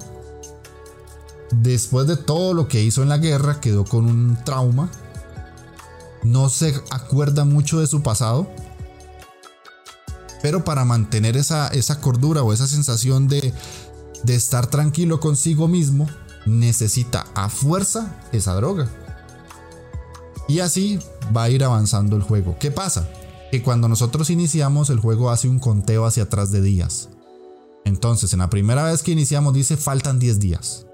[1.51, 4.91] después de todo lo que hizo en la guerra, quedó con un trauma.
[6.23, 8.49] No se acuerda mucho de su pasado.
[10.43, 13.55] Pero para mantener esa, esa cordura o esa sensación de,
[14.25, 16.07] de estar tranquilo consigo mismo,
[16.45, 18.89] necesita a fuerza esa droga.
[20.47, 20.99] Y así
[21.35, 22.57] va a ir avanzando el juego.
[22.59, 23.09] ¿Qué pasa?
[23.62, 27.11] Cuando nosotros iniciamos el juego hace un conteo hacia atrás de días.
[27.85, 30.87] Entonces, en la primera vez que iniciamos dice faltan 10 días.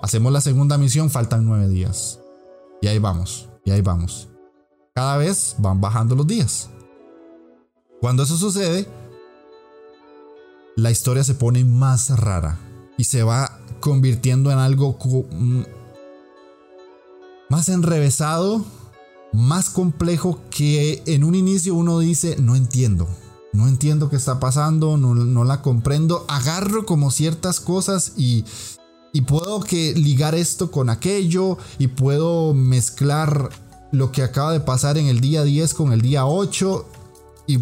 [0.00, 2.20] Hacemos la segunda misión, faltan 9 días.
[2.82, 4.28] Y ahí vamos, y ahí vamos.
[4.94, 6.68] Cada vez van bajando los días.
[8.00, 8.86] Cuando eso sucede,
[10.76, 12.58] la historia se pone más rara
[12.98, 14.98] y se va convirtiendo en algo
[15.32, 15.62] mm,
[17.48, 18.64] más enrevesado
[19.32, 23.08] más complejo que en un inicio uno dice, no entiendo.
[23.52, 26.26] No entiendo qué está pasando, no, la comprendo.
[26.28, 28.44] Agarro como ciertas cosas y,
[29.12, 33.48] y puedo que ligar esto con aquello y puedo mezclar
[33.92, 36.86] lo que acaba de pasar en el día 10 con el día 8
[37.46, 37.58] y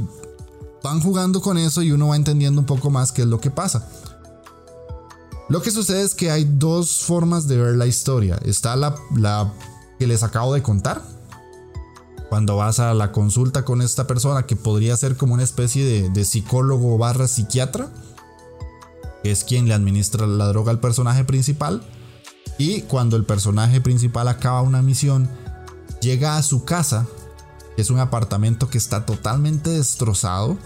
[0.83, 3.53] van jugando con eso y uno va entendiendo un poco más qué es lo que
[3.53, 3.89] pasa.
[5.49, 8.39] Lo que sucede es que hay dos formas de ver la historia.
[8.45, 9.53] Está la, la
[9.99, 11.14] que les acabo de contar.
[12.35, 16.09] Cuando vas a la consulta con esta persona que podría ser como una especie de,
[16.09, 17.89] de psicólogo barra psiquiatra.
[19.23, 21.81] Es quien le administra la droga al personaje principal.
[22.59, 25.31] Y cuando el personaje principal acaba una misión,
[26.01, 27.07] llega a su casa,
[27.77, 30.59] que es un apartamento que está totalmente destrozado.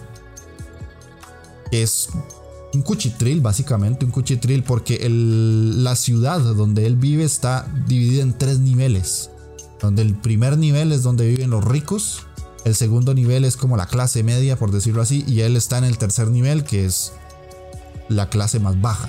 [1.71, 2.09] Es
[2.73, 8.59] un cuchitril, básicamente, un cuchitril, porque la ciudad donde él vive está dividida en tres
[8.59, 9.29] niveles.
[9.81, 12.27] Donde el primer nivel es donde viven los ricos,
[12.64, 15.85] el segundo nivel es como la clase media, por decirlo así, y él está en
[15.85, 17.12] el tercer nivel, que es
[18.09, 19.09] la clase más baja.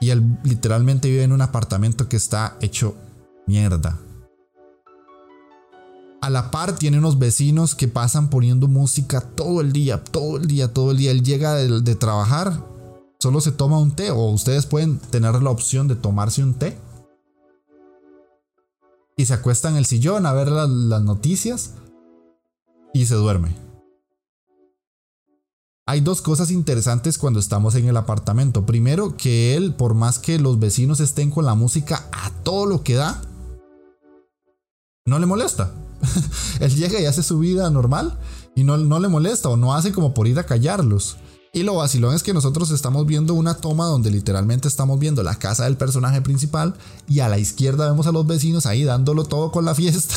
[0.00, 2.94] Y él literalmente vive en un apartamento que está hecho
[3.46, 3.98] mierda.
[6.22, 10.46] A la par tiene unos vecinos que pasan poniendo música todo el día, todo el
[10.46, 11.10] día, todo el día.
[11.10, 12.62] Él llega de, trabajar,
[13.18, 16.76] solo se toma un té o ustedes pueden tener la opción de tomarse un té.
[19.20, 21.72] Y se acuesta en el sillón a ver las noticias
[22.94, 23.54] y se duerme.
[25.86, 28.64] Hay dos cosas interesantes cuando estamos en el apartamento.
[28.64, 32.82] Primero, que él, por más que los vecinos estén con la música a todo lo
[32.82, 33.20] que da,
[35.04, 35.70] no le molesta.
[36.60, 38.18] Él llega y hace su vida normal
[38.56, 41.18] y no, no le molesta o no hace como por ir a callarlos.
[41.52, 45.34] Y lo vacilón es que nosotros estamos viendo una toma donde literalmente estamos viendo la
[45.34, 46.74] casa del personaje principal
[47.08, 50.14] y a la izquierda vemos a los vecinos ahí dándolo todo con la fiesta.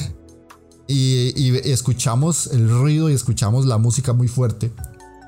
[0.86, 4.70] y, escuchamos el ruido y escuchamos la música muy fuerte.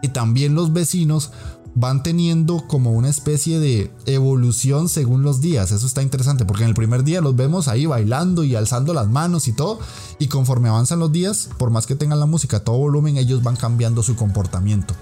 [0.03, 1.31] Y también los vecinos
[1.75, 5.73] van teniendo como una especie de evolución según los días.
[5.73, 9.09] Eso está interesante porque en el primer día los vemos ahí bailando y alzando las
[9.09, 9.79] manos y todo.
[10.19, 13.43] Y conforme avanzan los días, por más que tengan la música a todo volumen, ellos
[13.43, 14.95] van cambiando su comportamiento.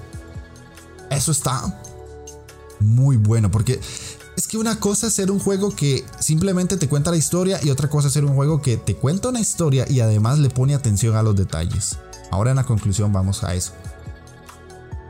[1.16, 1.62] Eso está
[2.80, 3.80] muy bueno porque
[4.36, 7.70] es que una cosa es ser un juego que simplemente te cuenta la historia y
[7.70, 10.74] otra cosa es ser un juego que te cuenta una historia y además le pone
[10.74, 11.98] atención a los detalles.
[12.30, 13.72] Ahora en la conclusión vamos a eso.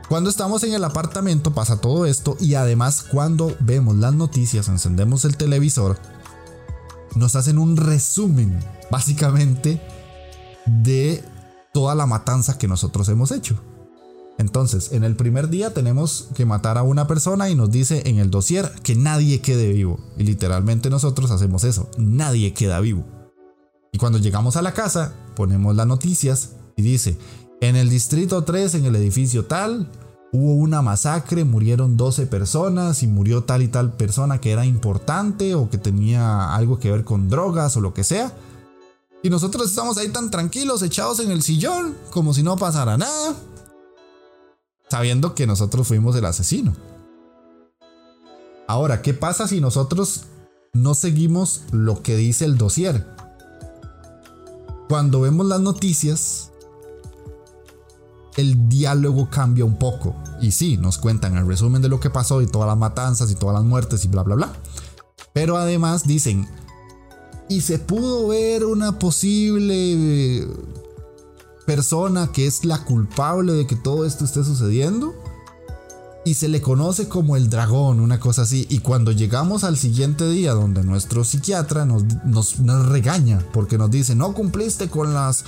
[0.09, 5.23] Cuando estamos en el apartamento pasa todo esto y además cuando vemos las noticias, encendemos
[5.25, 5.97] el televisor,
[7.15, 8.59] nos hacen un resumen
[8.91, 9.81] básicamente
[10.65, 11.23] de
[11.71, 13.57] toda la matanza que nosotros hemos hecho.
[14.37, 18.17] Entonces, en el primer día tenemos que matar a una persona y nos dice en
[18.17, 19.99] el dossier que nadie quede vivo.
[20.17, 23.05] Y literalmente nosotros hacemos eso, nadie queda vivo.
[23.91, 27.17] Y cuando llegamos a la casa, ponemos las noticias y dice,
[27.61, 29.87] en el distrito 3, en el edificio tal,
[30.31, 35.53] hubo una masacre, murieron 12 personas y murió tal y tal persona que era importante
[35.53, 38.33] o que tenía algo que ver con drogas o lo que sea.
[39.21, 43.35] Y nosotros estamos ahí tan tranquilos, echados en el sillón, como si no pasara nada,
[44.89, 46.75] sabiendo que nosotros fuimos el asesino.
[48.67, 50.25] Ahora, ¿qué pasa si nosotros
[50.73, 53.05] no seguimos lo que dice el dossier?
[54.87, 56.51] Cuando vemos las noticias,
[58.37, 60.15] el diálogo cambia un poco.
[60.41, 63.35] Y sí, nos cuentan el resumen de lo que pasó y todas las matanzas y
[63.35, 64.53] todas las muertes y bla, bla, bla.
[65.33, 66.47] Pero además dicen,
[67.49, 70.47] y se pudo ver una posible
[71.65, 75.13] persona que es la culpable de que todo esto esté sucediendo.
[76.25, 78.65] Y se le conoce como el dragón, una cosa así.
[78.69, 84.15] Y cuando llegamos al siguiente día donde nuestro psiquiatra nos, nos, regaña porque nos dice,
[84.15, 85.43] no cumpliste con las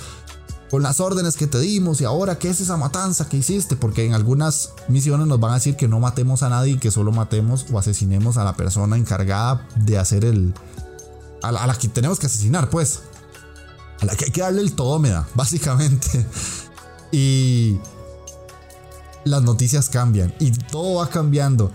[0.69, 4.03] con las órdenes que te dimos y ahora qué es esa matanza que hiciste, porque
[4.03, 7.11] en algunas misiones nos van a decir que no matemos a nadie y que solo
[7.11, 10.53] matemos o asesinemos a la persona encargada de hacer el...
[11.43, 12.99] a la, que tenemos que asesinar, pues.
[13.99, 16.25] A la que hay que darle el todo, me da, básicamente.
[17.11, 17.77] Y
[19.23, 21.71] las noticias cambian y todo va cambiando.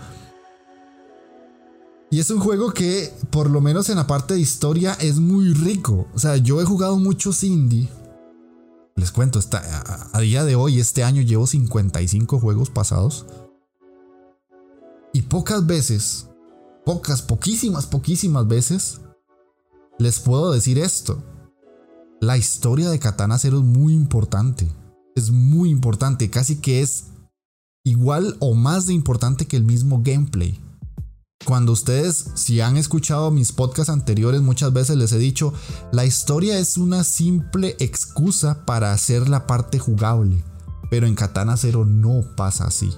[2.11, 5.53] Y es un juego que, por lo menos en la parte de historia, es muy
[5.53, 6.07] rico.
[6.13, 7.89] O sea, yo he jugado mucho Cindy
[9.01, 9.39] les cuento,
[10.13, 13.25] a, día de hoy, este año llevo 55 juegos pasados.
[15.11, 16.27] Y pocas veces,
[16.85, 19.01] pocas, poquísimas, poquísimas veces,
[19.97, 21.23] les puedo decir esto.
[22.21, 24.71] La historia de Katana Zero es muy importante.
[25.15, 27.05] Es muy importante, casi que es
[27.83, 30.59] igual o más de importante que el mismo gameplay.
[31.45, 35.51] Cuando ustedes, si han escuchado mis podcasts anteriores, muchas veces les he dicho,
[35.91, 40.43] la historia es una simple excusa para hacer la parte jugable.
[40.91, 42.93] Pero en Katana Zero no pasa así.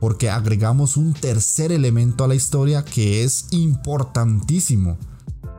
[0.00, 4.98] porque agregamos un tercer elemento a la historia que es importantísimo.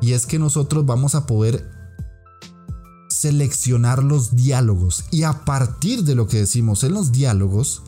[0.02, 1.75] Y es que nosotros vamos a poder
[3.26, 5.06] seleccionar los diálogos.
[5.10, 7.82] Y a partir de lo que decimos en los diálogos,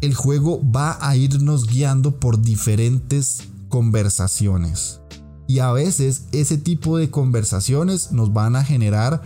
[0.00, 5.00] el juego va a irnos guiando por diferentes conversaciones.
[5.46, 9.22] Y a veces ese tipo de conversaciones nos van a generar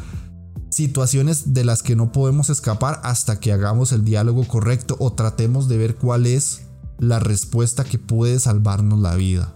[0.69, 5.67] situaciones de las que no podemos escapar hasta que hagamos el diálogo correcto o tratemos
[5.69, 6.67] de ver cuál es
[6.99, 9.51] la respuesta que puede salvarnos la vida.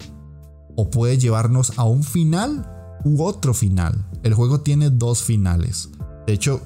[0.74, 4.06] O puede llevarnos a un final u otro final.
[4.22, 5.90] El juego tiene dos finales.
[6.26, 6.60] De hecho,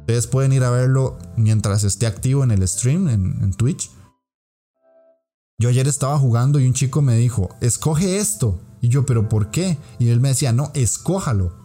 [0.00, 3.90] ustedes pueden ir a verlo mientras esté activo en el stream, en, Twitch.
[5.58, 8.60] Yo ayer estaba jugando y un chico me dijo, escoge esto.
[8.80, 9.78] Y yo, pero ¿por qué?
[9.98, 11.62] Y él me decía, no, escójalo.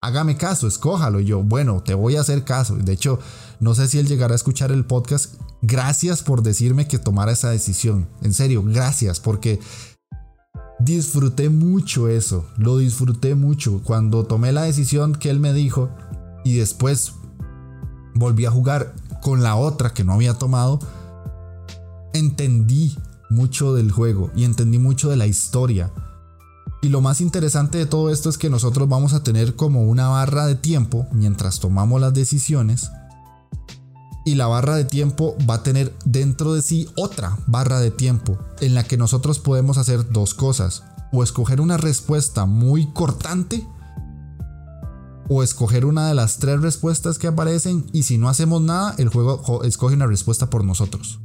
[0.00, 1.18] Hágame caso, escójalo.
[1.18, 2.76] Y yo, bueno, te voy a hacer caso.
[2.76, 3.18] De hecho,
[3.58, 5.34] no sé si él llegará a escuchar el podcast.
[5.62, 8.08] Gracias por decirme que tomara esa decisión.
[8.22, 9.58] En serio, gracias, porque
[10.78, 12.46] disfruté mucho eso.
[12.56, 13.80] Lo disfruté mucho.
[13.82, 15.90] Cuando tomé la decisión que él me dijo
[16.44, 17.12] y después
[18.14, 20.78] volví a jugar con la otra que no había tomado,
[22.12, 22.96] entendí
[23.28, 25.92] mucho del juego y entendí mucho de la historia.
[26.82, 30.08] Y lo más interesante de todo esto es que nosotros vamos a tener como una
[30.08, 32.90] barra de tiempo mientras tomamos las decisiones.
[34.26, 38.36] Y la barra de tiempo va a tener dentro de sí otra barra de tiempo
[38.60, 40.82] en la que nosotros podemos hacer dos cosas.
[41.12, 43.64] O escoger una respuesta muy cortante.
[45.28, 47.86] O escoger una de las tres respuestas que aparecen.
[47.92, 51.20] Y si no hacemos nada, el juego escoge una respuesta por nosotros.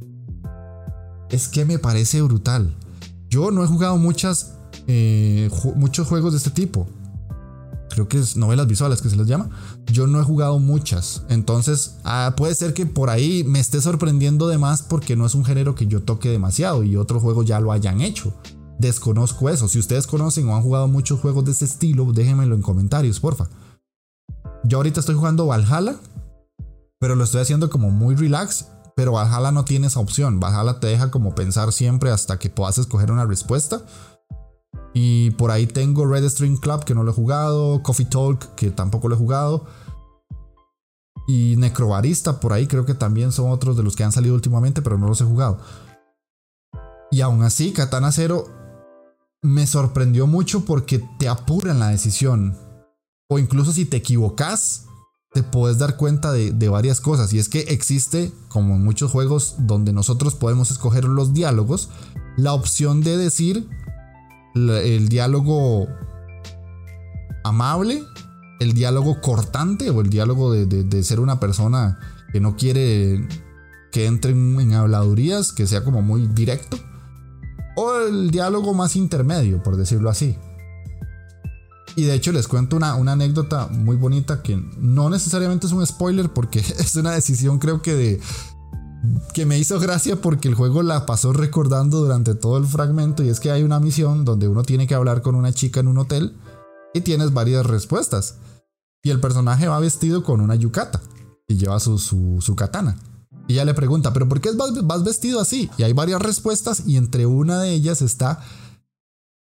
[1.28, 2.72] Es que me parece brutal.
[3.28, 4.52] Yo no he jugado muchas
[4.86, 6.86] eh, muchos juegos de este tipo.
[7.92, 9.50] Creo que es novelas visuales que se les llama.
[9.86, 11.24] Yo no he jugado muchas.
[11.28, 15.34] Entonces ah, puede ser que por ahí me esté sorprendiendo de más porque no es
[15.34, 18.32] un género que yo toque demasiado y otros juegos ya lo hayan hecho.
[18.78, 19.68] Desconozco eso.
[19.68, 23.48] Si ustedes conocen o han jugado muchos juegos de ese estilo, déjenmelo en comentarios, porfa.
[24.64, 25.96] Yo ahorita estoy jugando Valhalla,
[26.98, 28.68] pero lo estoy haciendo como muy relax.
[28.94, 30.40] Pero Valhalla no tiene esa opción.
[30.40, 33.82] Valhalla te deja como pensar siempre hasta que puedas escoger una respuesta.
[34.94, 37.82] Y por ahí tengo Red String Club, que no lo he jugado.
[37.82, 39.66] Coffee Talk, que tampoco lo he jugado.
[41.26, 44.82] Y Necrobarista, por ahí creo que también son otros de los que han salido últimamente,
[44.82, 45.58] pero no los he jugado.
[47.10, 48.48] Y aún así, Katana Zero
[49.40, 52.56] me sorprendió mucho porque te apura en la decisión.
[53.28, 54.86] O incluso si te equivocas,
[55.32, 57.32] te puedes dar cuenta de, de, varias cosas.
[57.32, 61.88] Y es que existe, como en muchos juegos donde nosotros podemos escoger los diálogos,
[62.36, 63.68] la opción de decir
[64.54, 65.88] el diálogo
[67.44, 68.04] amable,
[68.60, 71.98] el diálogo cortante o el diálogo de, ser una persona
[72.32, 73.26] que no quiere
[73.90, 76.78] que entren en habladurías, que sea como muy directo,
[77.76, 80.36] o el diálogo más intermedio, por decirlo así.
[81.94, 85.86] Y de hecho les cuento una, una, anécdota muy bonita que no necesariamente es un
[85.86, 88.20] spoiler porque es una decisión creo que de,
[89.34, 93.28] que me hizo gracia porque el juego la pasó recordando durante todo el fragmento y
[93.28, 95.98] es que hay una misión donde uno tiene que hablar con una chica en un
[95.98, 96.36] hotel
[96.94, 98.36] y tienes varias respuestas.
[99.02, 101.00] Y el personaje va vestido con una yukata
[101.48, 102.96] y lleva su, su, katana.
[103.48, 104.50] Y ella le pregunta, ¿pero por qué
[104.84, 105.68] vas vestido así?
[105.76, 108.44] Y hay varias respuestas y entre una de ellas está,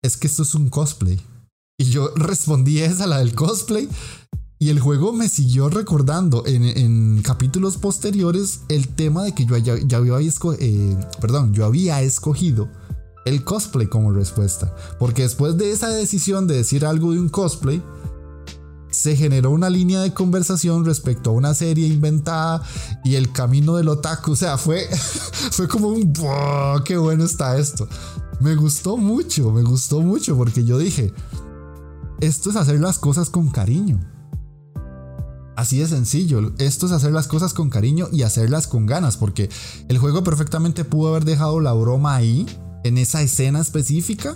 [0.01, 1.21] es que esto es un cosplay.
[1.77, 3.87] Y yo respondí esa, la del cosplay,
[4.61, 9.73] y el juego me siguió recordando en, capítulos posteriores el tema de que yo ya,
[9.97, 10.19] había,
[10.59, 10.97] eh,
[11.63, 12.69] había escogido
[13.25, 14.71] el cosplay como respuesta.
[14.99, 17.81] Porque después de esa decisión de decir algo de un cosplay,
[18.91, 22.61] se generó una línea de conversación respecto a una serie inventada
[23.03, 24.33] y el camino del otaku.
[24.33, 26.13] O sea, fue, fue como un
[26.85, 27.87] ¡qué bueno está esto!
[28.39, 31.11] Me gustó mucho, me gustó mucho porque yo dije,
[32.19, 33.99] esto es hacer las cosas con cariño.
[35.61, 36.53] Así de sencillo.
[36.57, 39.47] Esto es hacer las cosas con cariño y hacerlas con ganas, porque
[39.89, 42.47] el juego perfectamente pudo haber dejado la broma ahí,
[42.83, 44.35] en esa escena específica,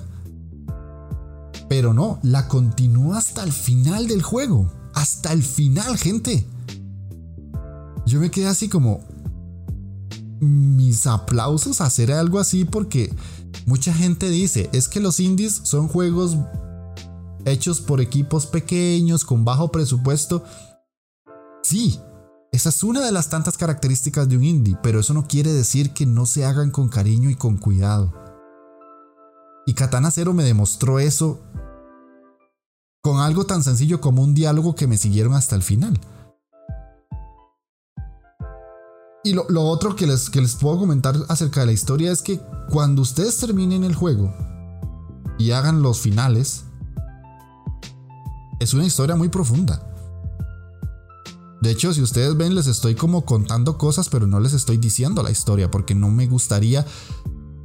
[1.68, 4.72] pero no, la continúa hasta el final del juego.
[4.94, 6.46] Hasta el final, gente.
[8.06, 9.00] Yo me quedé así como...
[10.40, 13.12] Mis aplausos a hacer algo así porque
[13.66, 16.38] mucha gente dice, es que los indies son juegos
[17.46, 20.44] hechos por equipos pequeños, con bajo presupuesto.
[21.66, 22.00] Sí,
[22.52, 25.94] esa es una de las tantas características de un indie, pero eso no quiere decir
[25.94, 28.14] que no se hagan con cariño y con cuidado.
[29.66, 31.42] Y Katana Zero me demostró eso
[33.02, 36.00] con algo tan sencillo como un diálogo que me siguieron hasta el final.
[39.24, 42.40] Y lo, otro que les, que les puedo comentar acerca de la historia es que
[42.70, 44.32] cuando ustedes terminen el juego
[45.40, 46.66] y hagan los finales,
[48.60, 49.95] es una historia muy profunda.
[51.62, 55.24] De hecho, si ustedes ven, les estoy como contando cosas, pero no les estoy diciendo
[55.24, 56.86] la historia, porque no me gustaría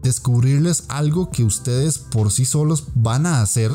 [0.02, 3.70] descubrirles algo que ustedes por sí solos van a hacer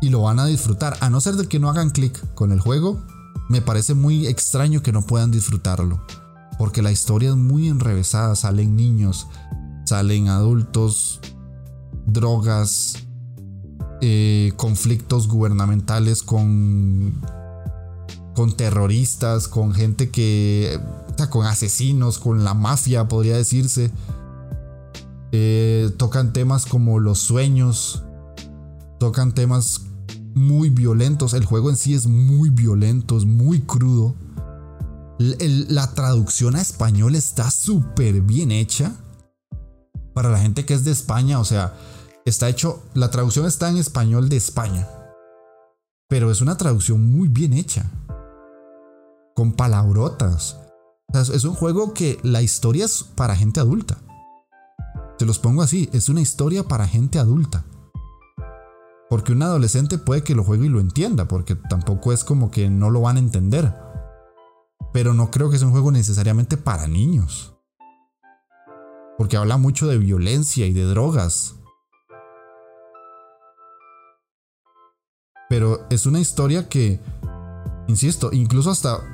[0.00, 0.96] y lo van a disfrutar.
[1.00, 3.02] A no ser de que no hagan clic con el juego,
[3.48, 6.04] me parece muy extraño que no puedan disfrutarlo.
[6.58, 9.26] Porque la historia es muy enrevesada, salen niños,
[9.84, 11.20] salen adultos,
[12.06, 12.98] drogas,
[14.00, 17.20] eh, conflictos gubernamentales con,
[18.34, 20.78] con terroristas, con gente que...
[21.30, 23.90] con asesinos, con la mafia, podría decirse.
[25.32, 28.04] Eh, tocan temas como los sueños,
[29.00, 29.82] tocan temas
[30.34, 31.34] muy violentos.
[31.34, 34.14] El juego en sí es muy violento, es muy crudo.
[35.18, 38.92] la traducción a español está súper bien hecha.
[40.12, 41.74] Para la gente que es de España, o sea,
[42.24, 44.88] está hecho, la traducción está en español de España.
[46.08, 47.90] Pero es una traducción muy bien hecha.
[49.34, 50.58] Con palabrotas.
[51.12, 53.98] es un juego que la historia es para gente adulta.
[55.18, 57.64] Se los pongo así, es una historia para gente adulta.
[59.08, 62.68] Porque un adolescente puede que lo juegue y lo entienda, porque tampoco es como que
[62.68, 63.72] no lo van a entender.
[64.92, 67.54] Pero no creo que sea un juego necesariamente para niños.
[69.16, 71.54] Porque habla mucho de violencia y de drogas.
[75.48, 77.00] Pero es una historia que,
[77.86, 79.13] insisto, incluso hasta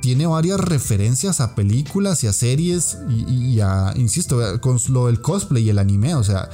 [0.00, 5.64] tiene varias referencias a películas y a series y, a, insisto, con lo del cosplay
[5.64, 6.48] y el anime, o sea,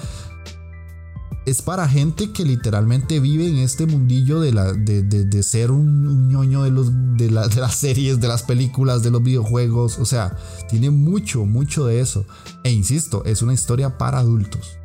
[1.47, 6.63] es para gente que literalmente vive en este mundillo de, la, de, ser un, ñoño
[6.63, 9.99] de, los, de, de, las series, de las películas, de los videojuegos.
[9.99, 10.37] O sea,
[10.71, 12.25] tiene mucho, mucho de eso.
[12.63, 14.79] E insisto, es una historia para adultos.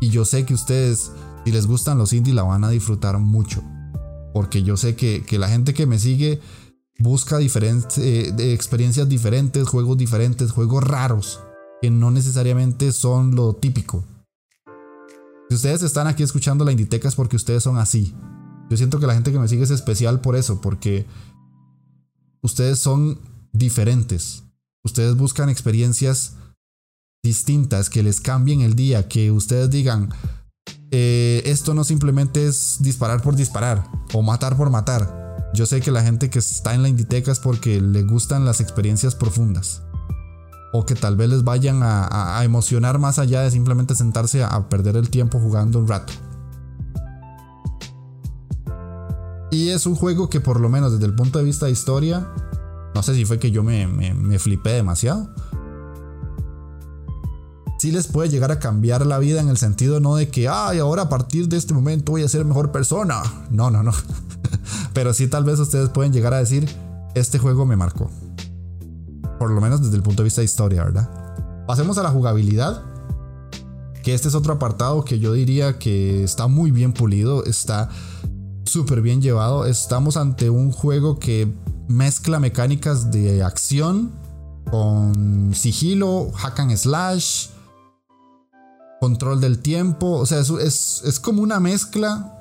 [0.00, 1.12] Y yo sé que ustedes,
[1.44, 3.62] si les gustan los indies, la van a disfrutar mucho.
[4.34, 6.40] Porque yo sé que, la gente que me sigue
[6.98, 11.40] busca eh, experiencias diferentes, juegos diferentes, juegos raros,
[11.82, 14.04] que no necesariamente son lo típico.
[15.48, 18.14] Si ustedes están aquí escuchando la Inditeca es porque ustedes son así.
[18.70, 21.06] Yo siento que la gente que me sigue es especial por eso, porque
[22.42, 23.20] ustedes son
[23.52, 24.44] diferentes.
[24.84, 26.36] Ustedes buscan experiencias
[27.22, 30.10] distintas que les cambien el día, que ustedes digan,
[30.90, 35.23] eh, esto no simplemente es disparar por disparar o matar por matar.
[35.54, 38.60] Yo sé que la gente que está en la Inditeca es porque le gustan las
[38.60, 39.82] experiencias profundas
[40.72, 44.96] o que tal vez les vayan a, emocionar más allá de simplemente sentarse a, perder
[44.96, 46.12] el tiempo jugando un rato.
[49.52, 52.26] Y es un juego que por lo menos desde el punto de vista de historia,
[52.92, 55.32] no sé si fue que yo me, me, flipé demasiado.
[57.84, 60.78] Sí les puede llegar a cambiar la vida en el sentido no de que, ay,
[60.78, 63.22] ahora a partir de este momento voy a ser mejor persona.
[63.50, 63.92] No, no, no.
[64.94, 66.66] Pero sí tal vez ustedes pueden llegar a decir,
[67.14, 68.10] este juego me marcó
[69.38, 71.10] por lo menos desde el punto de vista de historia, ¿verdad?
[71.66, 72.84] Pasemos a la jugabilidad,
[74.02, 77.90] que este es otro apartado que yo diría que está muy bien pulido, está
[78.64, 79.66] súper bien llevado.
[79.66, 81.52] Estamos ante un juego que
[81.86, 84.12] mezcla mecánicas de acción
[84.70, 87.48] con sigilo, hack and slash,
[89.04, 92.34] control del tiempo, o sea, es, es como una mezcla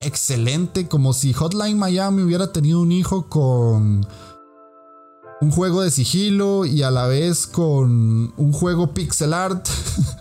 [0.00, 4.06] excelente, como si Hotline Miami hubiera tenido un hijo con
[5.40, 9.66] un juego de sigilo y a la vez con un juego pixel art.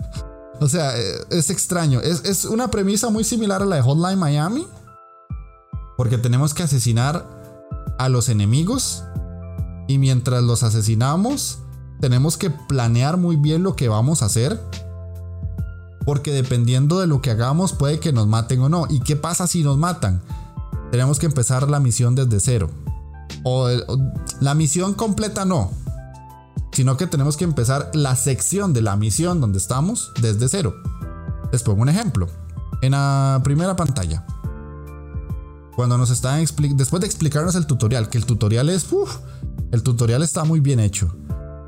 [0.62, 2.00] o sea, es extraño.
[2.00, 4.66] Es, una premisa muy similar a la de Hotline Miami.
[5.98, 7.28] Porque tenemos que asesinar
[8.00, 9.04] a los enemigos.
[9.90, 11.60] Y mientras los asesinamos,
[12.00, 14.62] tenemos que planear muy bien lo que vamos a hacer.
[16.08, 18.88] Porque dependiendo de lo que hagamos, puede que nos maten o no.
[18.90, 20.22] ¿Y qué pasa si nos matan?
[20.90, 22.70] Tenemos que empezar la misión desde cero.
[23.44, 23.68] O,
[24.40, 25.70] la misión completa no.
[26.72, 30.76] Sino que tenemos que empezar la sección de la misión donde estamos desde cero.
[31.52, 32.30] Les pongo un ejemplo.
[32.82, 34.26] En la primera pantalla.
[35.76, 36.40] Cuando nos están
[36.78, 38.88] después de explicarnos el tutorial, que el tutorial es,
[39.74, 41.14] el tutorial está muy bien hecho.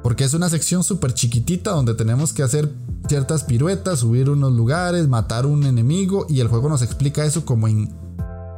[0.02, 2.74] Porque es una sección súper chiquitita donde tenemos que hacer
[3.08, 7.68] ciertas piruetas, subir unos lugares, matar un enemigo y el juego nos explica eso como
[7.68, 7.94] en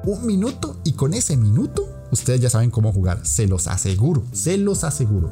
[0.04, 4.58] un minuto y con ese minuto ustedes ya saben cómo jugar, se los aseguro, se
[4.58, 5.32] los aseguro.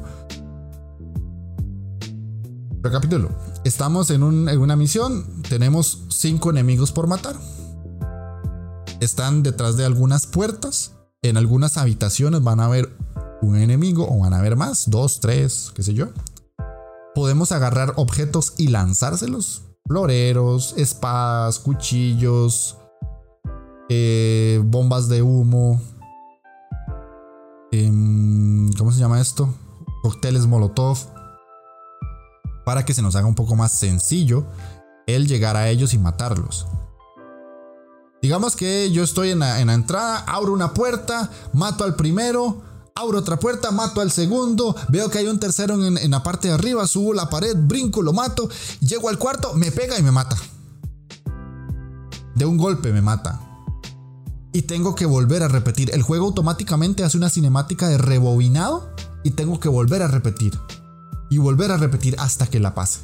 [2.82, 3.28] Recapitulo,
[3.64, 7.36] estamos en, una misión, tenemos cinco enemigos por matar.
[9.00, 10.92] Están detrás de algunas puertas,
[11.22, 12.96] en algunas habitaciones van a haber
[13.42, 16.08] un enemigo o van a haber más, dos, tres, qué sé yo.
[17.14, 19.64] Podemos agarrar objetos y lanzárselos.
[19.86, 22.76] Floreros, espadas, cuchillos,
[23.88, 25.80] eh, bombas de humo.
[27.72, 29.52] Em, ¿Cómo se llama esto?
[30.02, 30.98] Cócteles Molotov.
[32.64, 34.46] Para que se nos haga un poco más sencillo
[35.06, 36.68] el llegar a ellos y matarlos.
[38.22, 42.62] Digamos que yo estoy en la, entrada, abro una puerta, mato al primero,
[42.94, 46.48] abro otra puerta, mato al segundo, veo que hay un tercero en, en, la parte
[46.48, 48.48] de arriba, subo la pared, brinco, lo mato,
[48.80, 50.36] llego al cuarto, me pega y me mata.
[52.34, 53.40] De un golpe me mata.
[54.52, 55.90] Y tengo que volver a repetir.
[55.94, 58.90] El juego automáticamente hace una cinemática de rebobinado
[59.22, 60.58] y tengo que volver a repetir.
[61.30, 63.00] Y volver a repetir hasta que la pase.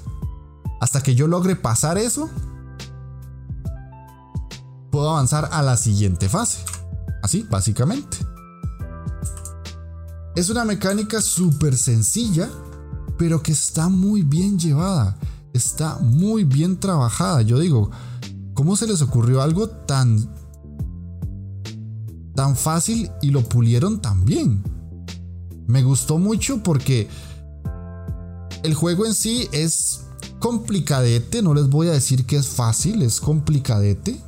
[0.80, 2.28] Hasta que yo logre pasar eso,
[4.91, 6.64] puedo avanzar a la siguiente fase.
[7.22, 8.26] Así, básicamente.
[10.37, 12.51] Es una mecánica súper sencilla,
[13.16, 15.16] pero que está muy bien llevada.
[15.55, 17.41] Está muy bien trabajada.
[17.41, 17.91] Yo digo,
[18.53, 20.30] ¿cómo se les ocurrió algo tan
[22.34, 24.62] tan fácil y lo pulieron tan bien?
[25.66, 27.09] Me gustó mucho porque
[28.62, 30.03] el juego en sí es
[30.39, 34.20] complicadete, no les voy a decir que es fácil, es complicadete.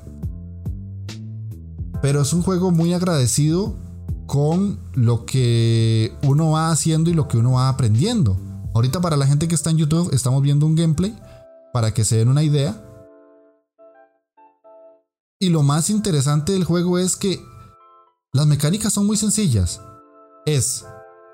[2.01, 3.88] Pero es un juego muy agradecido
[4.29, 8.37] con lo que uno va haciendo y lo que uno va aprendiendo.
[8.75, 11.19] Ahorita para la gente que está en YouTube estamos viendo un gameplay
[11.73, 12.85] para que se den una idea.
[15.41, 17.43] Y lo más interesante del juego es que
[18.35, 19.81] las mecánicas son muy sencillas.
[20.45, 20.85] Es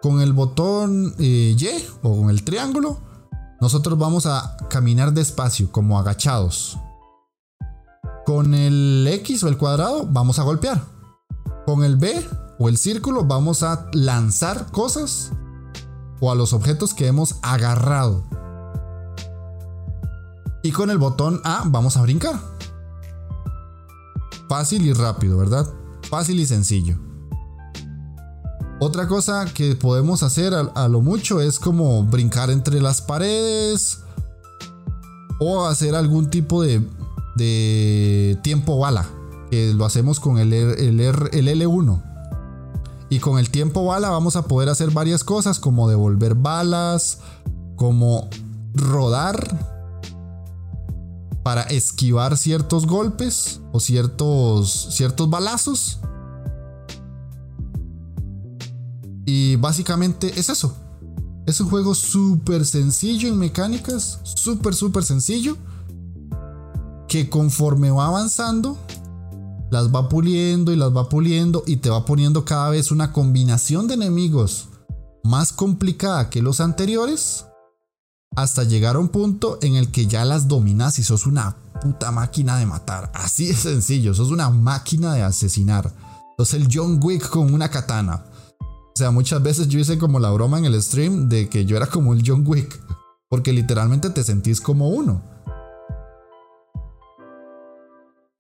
[0.01, 1.69] con el botón eh, Y
[2.03, 3.01] o con el triángulo,
[3.61, 6.79] nosotros vamos a caminar despacio, como agachados.
[8.25, 10.81] Con el X o el cuadrado vamos a golpear.
[11.67, 12.25] Con el B
[12.59, 15.33] o el círculo vamos a lanzar cosas
[16.21, 18.25] o a los objetos que hemos agarrado.
[20.63, 22.41] Y con el botón A vamos a brincar.
[24.49, 25.69] Fácil y rápido, ¿verdad?
[26.09, 26.99] Fácil y sencillo.
[28.81, 34.01] Otra cosa que podemos hacer a, lo mucho es como brincar entre las paredes
[35.39, 36.83] o hacer algún tipo de,
[38.43, 39.07] tiempo bala,
[39.51, 42.14] que lo hacemos con el, el L1.
[43.15, 47.21] Y con el tiempo bala vamos a poder hacer varias cosas como devolver balas,
[47.77, 48.29] como
[48.75, 49.39] rodar
[51.45, 56.01] para esquivar ciertos golpes o ciertos, ciertos balazos.
[59.25, 60.77] Y básicamente es eso.
[61.47, 65.57] Es un juego súper sencillo en mecánicas, súper, súper sencillo.
[67.07, 68.77] Que conforme va avanzando,
[69.71, 73.89] las va puliendo y las va puliendo y te va poniendo cada vez una combinación
[73.89, 74.69] de enemigos
[75.25, 77.47] más complicada que los anteriores
[78.37, 82.11] hasta llegar a un punto en el que ya las dominas y sos una puta
[82.11, 83.11] máquina de matar.
[83.15, 85.93] Así de sencillo, sos una máquina de asesinar.
[86.37, 88.25] Sos el John Wick con una katana.
[88.61, 91.77] O sea, muchas veces yo hice como la broma en el stream de que yo
[91.77, 92.81] era como el John Wick,
[93.29, 95.23] porque literalmente te sentís como uno.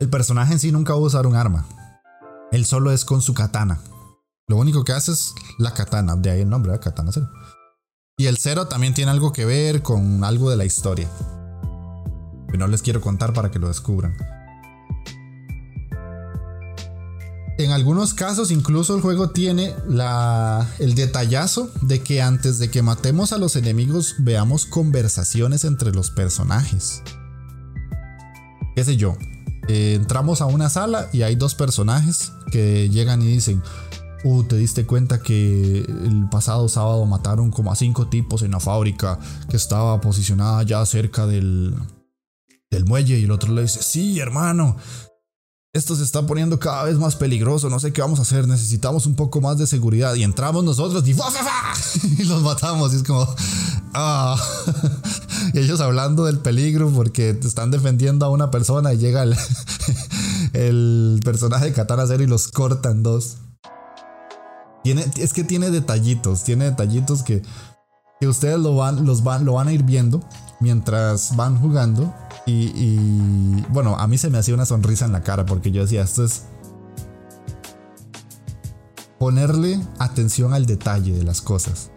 [0.05, 1.64] El personaje en sí nunca va a usar un arma.
[2.52, 3.80] Él solo es con su katana.
[4.48, 7.30] Lo único que hace es la katana, de ahí el nombre, Katana Cero.
[8.18, 11.09] Y el cero también tiene algo que ver con algo de la historia.
[12.50, 14.14] Que no les quiero contar para que lo descubran.
[17.57, 22.82] En algunos casos incluso el juego tiene la, el detallazo de que antes de que
[22.82, 27.02] matemos a los enemigos veamos conversaciones entre los personajes.
[28.76, 29.16] ¿Qué sé yo?
[29.69, 33.62] Eh, entramos a una sala y hay dos personajes que llegan y dicen,
[34.25, 38.61] uh, te diste cuenta que el pasado sábado mataron como a cinco tipos en la
[38.61, 41.75] fábrica que estaba posicionada ya cerca del,
[42.71, 44.77] del muelle y el otro le dice, sí, hermano.
[45.73, 49.07] Esto se está poniendo cada vez más peligroso, no sé qué vamos a hacer, necesitamos
[49.07, 50.15] un poco más de seguridad.
[50.15, 51.11] Y entramos nosotros y,
[52.23, 52.93] y los matamos.
[52.93, 53.27] Y es como,
[53.93, 54.37] ah.
[55.53, 59.24] y ellos hablando del peligro porque están defendiendo a una persona y llega
[60.53, 63.38] el, personaje de Katana y los cortan dos.
[64.82, 67.42] Tiene, es que tiene detallitos, tiene detallitos que,
[68.20, 70.22] que ustedes lo van, los van, lo van a ir viendo
[70.61, 72.14] mientras van jugando.
[72.47, 76.03] Y bueno, a mí se me hacía una sonrisa en la cara porque yo decía,
[76.03, 76.42] esto es
[79.18, 81.90] ponerle atención al detalle de las cosas.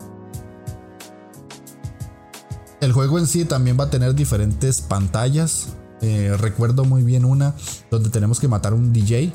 [2.80, 5.70] El juego en sí también va a tener diferentes pantallas.
[6.02, 7.56] Eh, recuerdo muy bien una
[7.90, 9.34] donde tenemos que matar un DJ.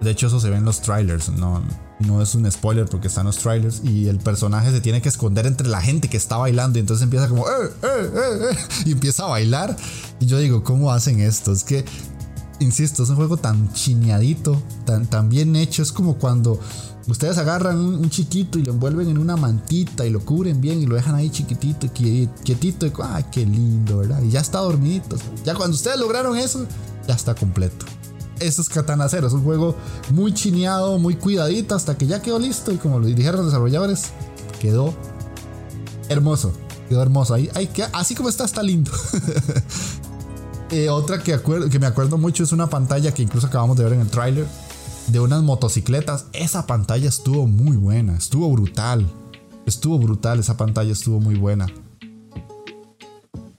[0.00, 1.28] De hecho, eso se ve en los trailers.
[1.30, 1.62] No,
[2.00, 3.82] no es un spoiler porque están los trailers.
[3.84, 6.78] Y el personaje se tiene que esconder entre la gente que está bailando.
[6.78, 7.46] Y entonces empieza como.
[7.46, 8.56] Eh, eh, eh,
[8.86, 9.76] y empieza a bailar.
[10.18, 11.52] Y yo digo, ¿cómo hacen esto?
[11.52, 11.84] Es que,
[12.60, 15.82] insisto, es un juego tan chineadito, tan bien hecho.
[15.82, 16.58] Es como cuando
[17.12, 20.86] ustedes agarran un, chiquito y lo envuelven en una mantita y lo cubren bien y
[20.86, 22.86] lo dejan ahí chiquitito y quietito.
[22.86, 24.22] Y, ¡Ay, qué lindo, ¿verdad?
[24.22, 25.16] Y ya está dormidito.
[25.44, 26.66] Ya cuando ustedes lograron eso,
[27.06, 27.86] ya está completo
[28.40, 29.26] eso es Katana Zero.
[29.26, 29.76] Es un juego
[30.10, 32.72] muy chineado, muy cuidadito, hasta que ya quedó listo.
[32.72, 34.10] Y como lo dijeron los desarrolladores,
[34.60, 34.94] quedó
[36.08, 36.52] hermoso.
[36.88, 37.34] Quedó hermoso.
[37.34, 37.50] Ahí
[37.92, 38.90] así como está, está lindo.
[40.72, 41.36] Eh, otra que,
[41.68, 44.46] que me acuerdo mucho es una pantalla que incluso acabamos de ver en el tráiler
[45.10, 46.26] de unas motocicletas.
[46.32, 49.06] Esa pantalla estuvo muy buena, estuvo brutal.
[49.66, 51.66] Estuvo brutal, esa pantalla estuvo muy buena.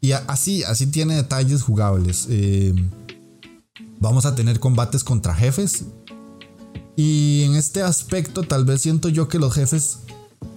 [0.01, 2.25] Y así, así tiene detalles jugables.
[2.29, 2.73] Eh,
[3.99, 5.85] vamos a tener combates contra jefes.
[6.95, 9.99] Y en este aspecto tal vez siento yo que los jefes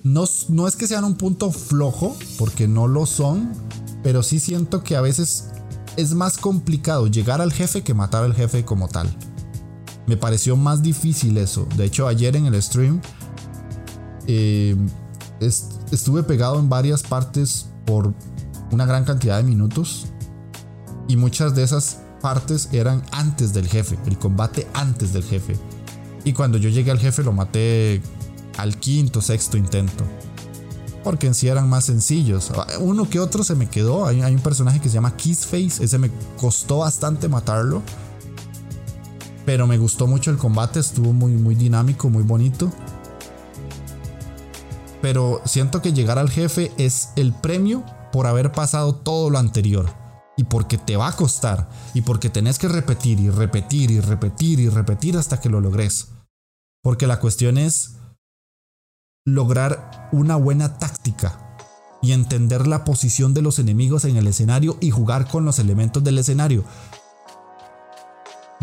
[0.03, 3.53] no, no es que sean un punto flojo, porque no lo son,
[4.03, 5.51] pero sí siento que a veces
[5.97, 9.15] es más complicado llegar al jefe que matar al jefe como tal.
[10.07, 11.67] Me pareció más difícil eso.
[11.77, 13.01] De hecho, ayer en el stream
[14.27, 14.77] eh,
[15.41, 18.15] estuve pegado en varias partes por
[18.71, 20.07] una gran cantidad de minutos.
[21.09, 25.57] Y muchas de esas partes eran antes del jefe, el combate antes del jefe.
[26.25, 28.01] Y cuando yo llegué al jefe lo maté
[28.57, 30.05] al quinto, sexto intento.
[31.03, 32.51] Porque en sí eran más sencillos.
[32.81, 34.07] Uno que otro se me quedó.
[34.07, 35.85] Hay, un personaje que se llama Kissface.
[35.85, 37.83] Ese me costó bastante matarlo.
[39.45, 40.81] Pero me gustó mucho el combate.
[40.81, 42.73] Estuvo muy, muy dinámico, muy bonito.
[45.03, 49.93] Pero siento que llegar al jefe es el premio por haber pasado todo lo anterior
[50.37, 54.61] y porque te va a costar y porque tenés que repetir y repetir y repetir
[54.61, 56.09] y repetir hasta que lo logres.
[56.83, 57.97] Porque la cuestión es
[59.27, 61.57] lograr una buena táctica
[62.03, 66.05] y entender la posición de los enemigos en el escenario y jugar con los elementos
[66.05, 66.65] del escenario.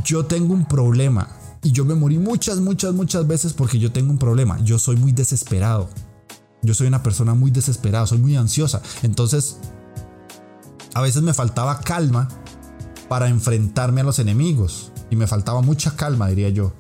[0.04, 1.28] Yo tengo un problema
[1.64, 4.60] y yo me morí muchas, muchas, muchas veces porque yo tengo un problema.
[4.64, 5.89] Yo soy muy desesperado.
[6.64, 8.82] Yo soy una persona muy desesperada, soy muy ansiosa.
[9.04, 9.58] Entonces
[10.94, 12.28] a veces me faltaba calma
[13.08, 14.92] para enfrentarme a los enemigos.
[15.10, 16.74] Y me faltaba mucha calma, diría yo.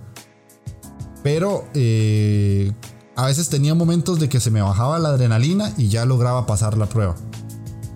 [1.23, 2.71] Pero eh,
[3.15, 6.77] a veces tenía momentos de que se me bajaba la adrenalina y ya lograba pasar
[6.77, 7.15] la prueba.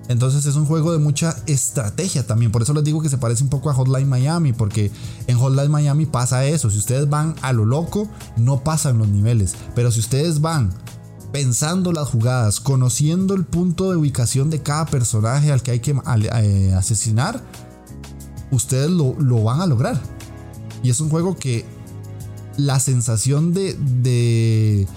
[0.08, 2.52] Entonces es un juego de mucha estrategia también.
[2.52, 4.54] Por eso les digo que se parece un poco a Hotline Miami.
[4.54, 4.92] Porque
[5.28, 6.70] en Hotline Miami pasa eso.
[6.70, 9.56] Si ustedes van a lo loco, no pasan los niveles.
[9.74, 10.72] Pero si ustedes van
[11.32, 15.94] pensando las jugadas, conociendo el punto de ubicación de cada personaje al que hay que
[16.34, 17.42] eh, asesinar,
[18.52, 20.00] ustedes lo, van a lograr.
[20.84, 21.66] Y es un juego que
[22.58, 24.88] la sensación de, de,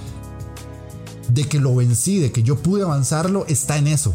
[1.30, 4.14] de que lo vencí, de que yo pude avanzarlo, está en eso.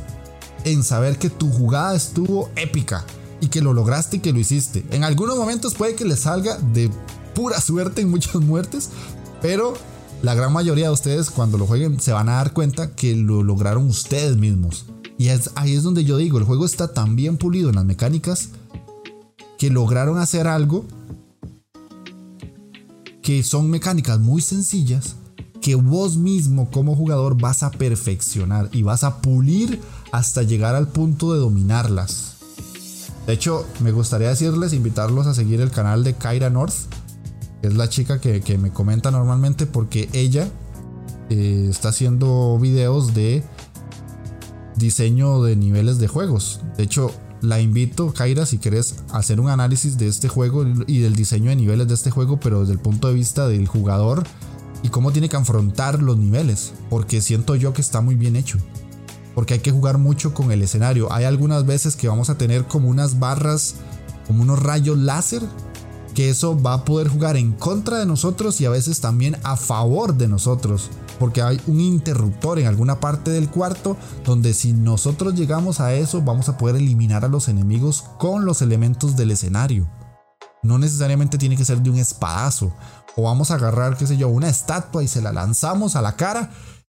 [0.65, 3.05] En saber que tu jugada estuvo épica
[3.41, 4.85] y que lo lograste y que lo hiciste.
[4.91, 6.89] En algunos momentos puede que le salga de
[7.35, 8.89] pura suerte en muchas muertes,
[9.41, 9.73] pero
[10.21, 13.43] la gran mayoría de ustedes cuando lo jueguen se van a dar cuenta que lo
[13.43, 14.85] lograron ustedes mismos.
[15.17, 18.49] Y ahí es donde yo digo, el juego está tan bien pulido en las mecánicas
[19.57, 20.85] que lograron hacer algo
[23.21, 25.15] que son mecánicas muy sencillas
[25.61, 29.79] que vos mismo como jugador vas a perfeccionar y vas a pulir
[30.13, 32.35] hasta llegar al punto de dominarlas.
[33.25, 36.75] De hecho, me gustaría decirles, invitarlos a seguir el canal de Kyra North
[37.63, 40.47] es la chica que, me comenta normalmente porque ella
[41.31, 43.43] eh, está haciendo videos de
[44.75, 46.61] diseño de niveles de juegos.
[46.77, 47.11] De hecho,
[47.41, 51.55] la invito, Kaira, si querés hacer un análisis de este juego y del diseño de
[51.55, 54.23] niveles de este juego, pero desde el punto de vista del jugador
[54.83, 58.59] y cómo tiene que afrontar los niveles, porque siento yo que está muy bien hecho.
[59.35, 61.11] Porque hay que jugar mucho con el escenario.
[61.11, 63.75] Hay algunas veces que vamos a tener como unas barras,
[64.27, 65.41] como unos rayos láser
[66.13, 69.57] que eso va a poder jugar en contra de nosotros y a veces también a
[69.57, 70.89] favor de nosotros.
[71.19, 76.21] Porque hay un interruptor en alguna parte del cuarto donde si nosotros llegamos a eso
[76.21, 79.89] vamos a poder eliminar a los enemigos con los elementos del escenario.
[80.61, 82.73] No necesariamente tiene que ser de un espadazo.
[83.15, 86.15] O vamos a agarrar, qué sé yo, una estatua y se la lanzamos a la
[86.15, 86.51] cara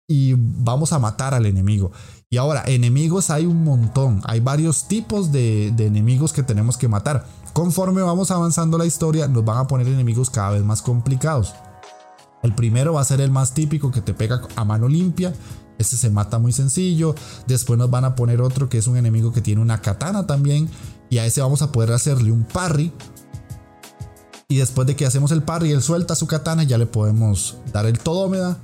[0.08, 1.90] y vamos a matar al enemigo.
[2.28, 4.20] Y ahora, enemigos hay un montón.
[4.24, 7.24] Hay varios tipos de, enemigos que tenemos que matar.
[7.52, 11.54] Conforme vamos avanzando la historia, nos van a poner enemigos cada vez más complicados.
[12.42, 15.32] El primero va a ser el más típico que te pega a mano limpia.
[15.78, 17.14] Este se mata muy sencillo.
[17.46, 20.68] Después nos van a poner otro que es un enemigo que tiene una katana también.
[21.08, 22.92] Y a ese vamos a poder hacerle un parry.
[24.48, 27.58] Y después de que hacemos el par y él suelta su katana, ya le podemos
[27.72, 28.58] dar el todómeda.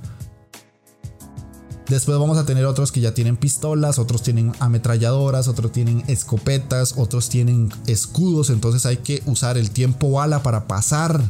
[1.89, 6.95] Después vamos a tener otros que ya tienen pistolas, otros tienen ametralladoras, otros tienen escopetas,
[6.97, 8.49] otros tienen escudos.
[8.49, 11.21] Entonces hay que usar el tiempo bala para pasar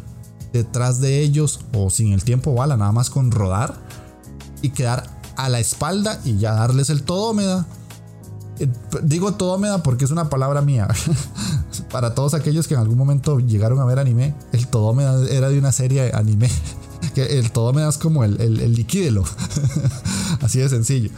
[0.54, 3.76] detrás de ellos o sin el tiempo bala, nada más con rodar
[4.62, 7.66] y quedar a la espalda y ya darles el todómeda.
[8.60, 8.70] Eh,
[9.02, 10.88] digo todómeda porque es una palabra mía.
[11.92, 15.58] Para todos aquellos que en algún momento llegaron a ver anime, el todómeda era de
[15.58, 16.50] una serie anime.
[17.14, 19.24] Que el todómeda es como el, el, liquídelo.
[20.42, 21.10] Así de sencillo.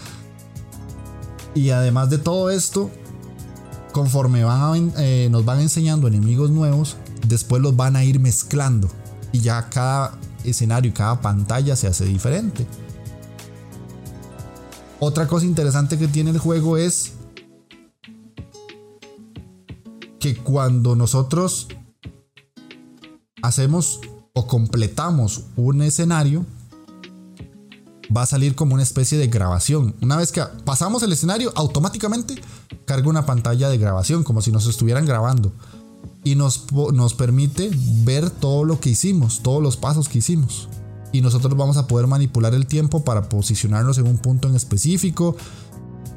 [1.53, 2.91] Y además de todo esto,
[3.91, 8.89] conforme van eh, nos van enseñando enemigos nuevos, después los van a ir mezclando.
[9.31, 12.65] Y ya cada escenario y cada pantalla se hace diferente.
[14.99, 17.13] Otra cosa interesante que tiene el juego es
[20.19, 21.67] que cuando nosotros
[23.41, 23.99] hacemos
[24.35, 26.45] o completamos un escenario,
[28.15, 29.95] va a salir como una especie de grabación.
[30.01, 32.35] Una vez que pasamos el escenario, automáticamente
[32.85, 35.53] carga una pantalla de grabación, como si nos estuvieran grabando.
[36.23, 37.71] Y nos, nos permite
[38.03, 40.67] ver todo lo que hicimos, todos los pasos que hicimos
[41.15, 45.37] y nosotros vamos a poder manipular el tiempo para posicionarnos en un punto en específico.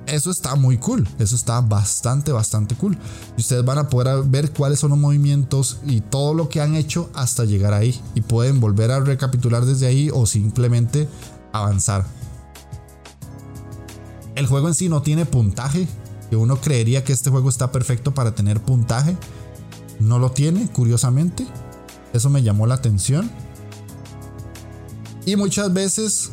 [0.09, 2.97] Eso está muy cool, eso está bastante, bastante cool.
[3.37, 6.75] Y ustedes van a poder ver cuáles son los movimientos y todo lo que han
[6.75, 8.01] hecho hasta llegar ahí.
[8.15, 11.09] Y pueden volver a recapitular desde ahí o simplemente
[11.53, 12.07] avanzar.
[14.35, 15.87] El juego en sí no tiene puntaje,
[16.31, 19.15] que uno creería que este juego está perfecto para tener puntaje.
[20.01, 21.47] No lo tiene, curiosamente.
[22.15, 23.31] Eso me llamó la atención.
[25.27, 26.31] Y muchas veces,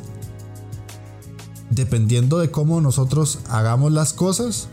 [1.70, 4.68] dependiendo de cómo nosotros hagamos las cosas,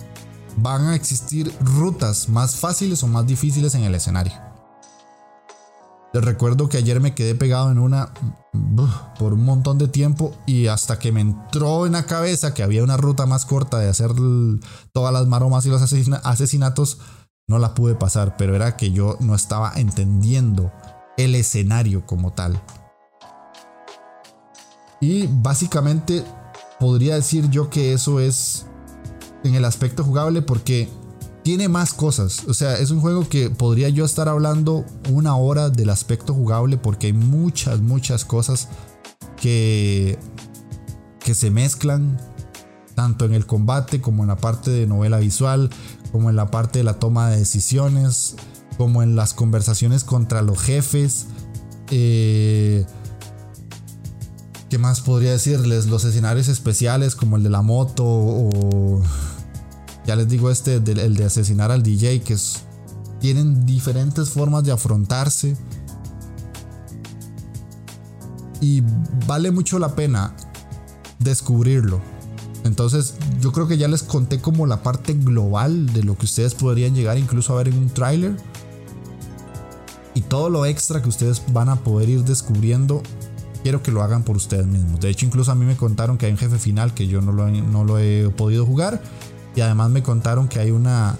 [0.56, 4.32] van a existir rutas más fáciles o más difíciles en el escenario.
[6.12, 8.12] Les recuerdo que ayer me quedé pegado en una
[9.18, 12.84] por un montón de tiempo y hasta que me entró en la cabeza que había
[12.84, 14.10] una ruta más corta de hacer
[14.92, 16.98] todas las maromas y los asesinatos,
[17.48, 20.70] no la pude pasar, pero era que yo no estaba entendiendo
[21.16, 22.60] el escenario como tal.
[25.00, 26.24] Y básicamente
[26.82, 28.66] podría decir yo que eso es
[29.44, 30.88] en el aspecto jugable porque
[31.44, 32.42] tiene más cosas.
[32.48, 36.78] O sea, es un juego que podría yo estar hablando una hora del aspecto jugable
[36.78, 38.66] porque hay muchas, muchas cosas
[39.36, 40.18] que,
[41.20, 42.20] que se mezclan
[42.96, 45.70] tanto en el combate como en la parte de novela visual,
[46.10, 48.34] como en la parte de la toma de decisiones,
[48.76, 51.26] como en las conversaciones contra los jefes.
[51.92, 52.84] Eh,
[54.72, 55.84] ¿Qué más podría decirles?
[55.84, 59.02] Los escenarios especiales como el de la moto o...
[60.06, 62.34] Ya les digo este, el de asesinar al DJ, que
[63.20, 65.58] tienen diferentes formas de afrontarse.
[68.62, 68.82] Y
[69.26, 70.34] vale mucho la pena
[71.18, 72.00] descubrirlo.
[72.64, 76.54] Entonces yo creo que ya les conté como la parte global de lo que ustedes
[76.54, 78.38] podrían llegar incluso a ver en un tráiler.
[80.14, 83.02] Y todo lo extra que ustedes van a poder ir descubriendo
[83.62, 85.00] quiero que lo hagan por ustedes mismos.
[85.00, 87.32] De hecho, incluso a mí me contaron que hay un jefe final que yo no
[87.32, 89.02] lo, no lo he podido jugar.
[89.54, 91.16] Y además me contaron que hay una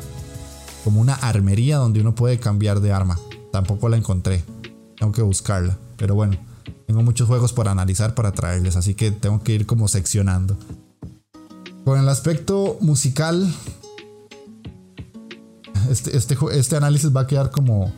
[0.85, 3.19] como una armería donde uno puede cambiar de arma.
[3.53, 4.45] Tampoco la encontré.
[4.99, 5.79] Tengo que buscarla.
[5.97, 6.37] Pero bueno,
[6.87, 8.77] tengo muchos juegos por analizar para traerles.
[8.77, 10.57] Así que tengo que ir como seccionando.
[11.85, 13.53] Con el aspecto musical.
[15.91, 17.93] Este, este, este análisis va a quedar como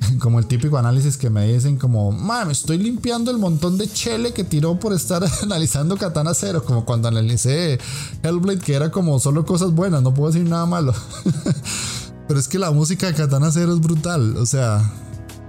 [0.20, 4.32] como el típico análisis que me dicen como, me estoy limpiando el montón de chele
[4.32, 7.78] que tiró por estar analizando Katana Zero, como cuando analicé
[8.22, 10.94] Hellblade, que era como solo cosas buenas, no puedo decir nada malo.
[12.28, 14.88] Pero es que la música de Katana Zero es brutal, o sea,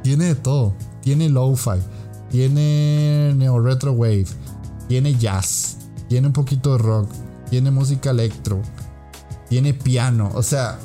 [0.04, 0.74] tiene de todo.
[1.02, 1.80] Tiene lo-fi,
[2.30, 4.28] tiene neo retro wave,
[4.88, 5.78] tiene jazz,
[6.08, 7.10] tiene un poquito de rock,
[7.50, 8.62] tiene música electro,
[9.50, 10.80] tiene piano, o sea,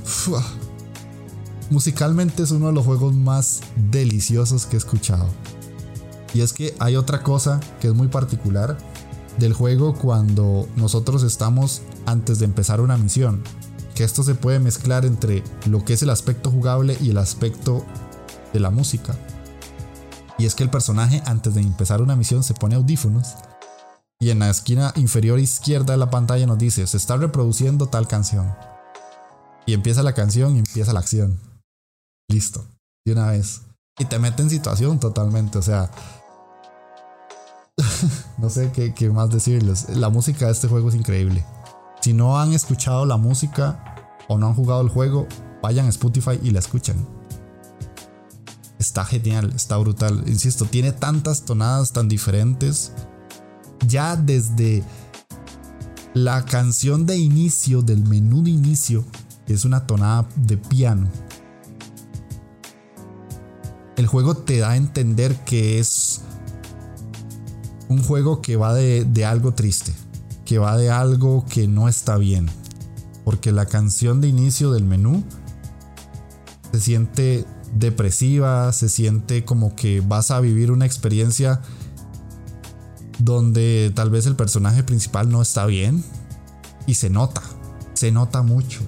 [1.71, 3.61] musicalmente es uno de los juegos más
[3.91, 5.29] deliciosos que he escuchado.
[6.35, 8.77] Y es que hay otra cosa que es muy particular
[9.39, 13.43] del juego cuando nosotros estamos antes de empezar una misión.
[13.95, 17.85] Que esto se puede mezclar entre lo que es el aspecto jugable y el aspecto
[18.53, 19.17] de la música.
[20.39, 23.35] Y es que el personaje antes de empezar una misión se pone audífonos
[24.19, 28.09] y en la esquina inferior izquierda de la pantalla nos dice se está reproduciendo tal
[28.09, 28.55] canción.
[29.67, 31.46] Y empieza la canción y empieza la acción.
[32.29, 32.67] Listo.
[33.05, 33.63] De una vez.
[33.99, 35.59] Y te mete en situación totalmente.
[35.59, 35.91] O sea.
[38.39, 39.89] no sé qué, más decirles.
[39.91, 41.45] La música de este juego es increíble.
[42.01, 43.83] Si no han escuchado la música
[44.29, 45.27] o no han jugado el juego,
[45.63, 46.97] vayan a Spotify y la escuchan.
[48.79, 50.25] está genial, está brutal.
[50.27, 52.93] Insisto, tiene tantas tonadas tan diferentes.
[53.87, 54.83] Ya desde
[56.15, 59.05] la canción de inicio, del menú de inicio,
[59.47, 61.09] que es una tonada de piano.
[63.97, 66.21] El juego te da a entender que es
[67.89, 69.93] un juego que va de, algo triste,
[70.45, 72.49] que va de algo que no está bien.
[73.25, 75.25] Porque la canción de inicio del menú
[76.73, 81.61] se siente depresiva, se siente como que vas a vivir una experiencia
[83.19, 86.05] donde tal vez el personaje principal no está bien
[86.87, 87.43] y se nota,
[87.95, 88.81] se nota mucho.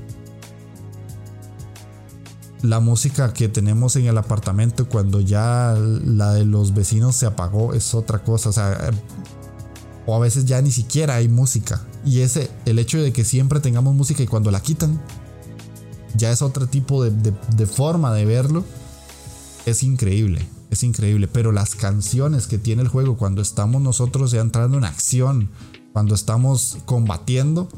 [2.63, 7.73] La música que tenemos en el apartamento cuando ya la de los vecinos se apagó
[7.73, 8.91] es otra cosa, o sea,
[10.07, 11.83] o a veces ya ni siquiera hay música.
[12.05, 15.01] Y ese, el hecho de que siempre tengamos música y cuando la quitan,
[16.17, 18.65] ya es otro tipo de, forma de verlo.
[19.67, 21.29] Es increíble, es increíble.
[21.29, 25.51] Pero las canciones que tiene el juego cuando estamos nosotros ya entrando en acción,
[25.93, 27.69] cuando estamos combatiendo,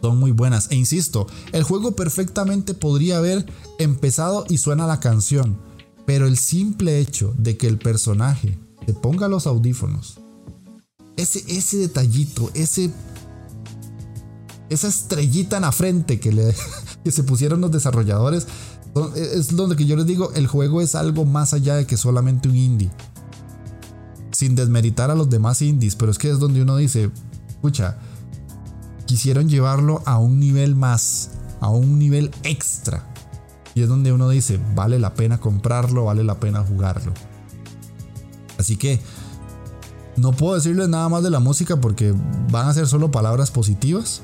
[0.00, 0.70] son muy buenas.
[0.70, 3.46] E insisto, el juego perfectamente podría haber
[3.78, 5.58] empezado y suena la canción.
[6.06, 10.20] Pero el simple hecho de que el personaje se ponga los audífonos,
[11.16, 12.90] ese, ese detallito, ese,
[14.70, 16.54] esa estrellita en la frente que le,
[17.04, 18.46] que se pusieron los desarrolladores,
[19.14, 22.48] es donde que yo les digo, el juego es algo más allá de que solamente
[22.48, 22.90] un indie.
[24.30, 27.10] Sin desmeritar a los demás indies, pero es que es donde uno dice,
[27.48, 27.98] escucha,
[29.08, 31.30] quisieron llevarlo a un nivel más,
[31.60, 33.06] a un nivel extra.
[33.74, 37.14] Y es donde uno dice, vale la pena comprarlo, vale la pena jugarlo.
[38.58, 39.00] Así que
[40.18, 42.14] no puedo decirles nada más de la música porque
[42.50, 44.20] van a ser solo palabras positivas.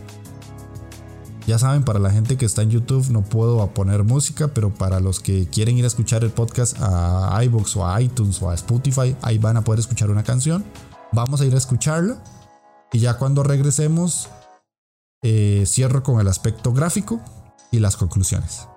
[1.46, 5.00] Ya saben, para la gente que está en YouTube no puedo poner música, pero para
[5.00, 8.54] los que quieren ir a escuchar el podcast a iBox o a iTunes o a
[8.54, 10.62] Spotify, ahí van a poder escuchar una canción.
[11.12, 12.22] Vamos a ir a escucharla
[12.92, 14.28] y ya cuando regresemos
[15.24, 17.18] eh, cierro con el aspecto gráfico
[17.70, 18.68] y las conclusiones.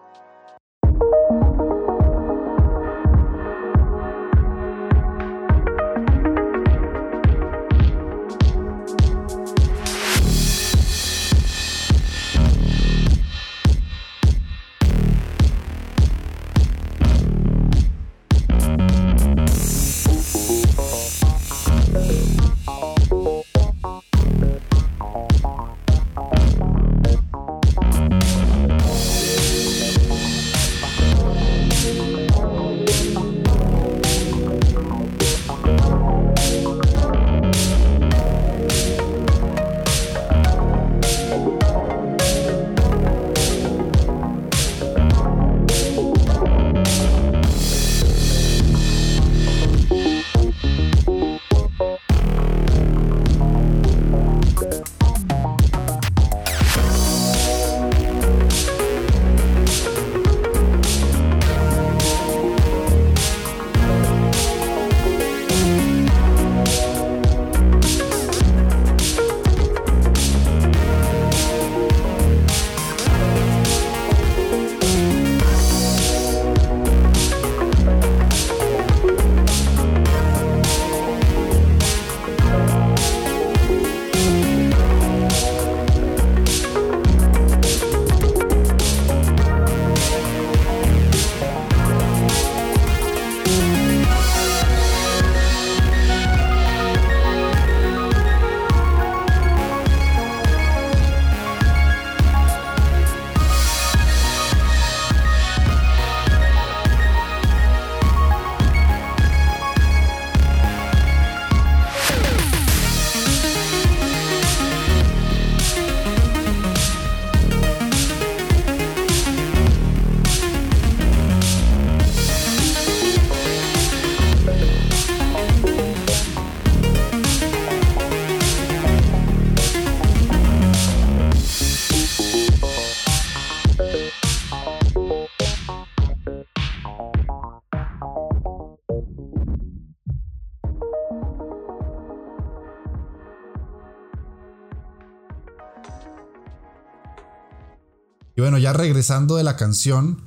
[148.38, 150.21] Y bueno, ya regresando de la canción.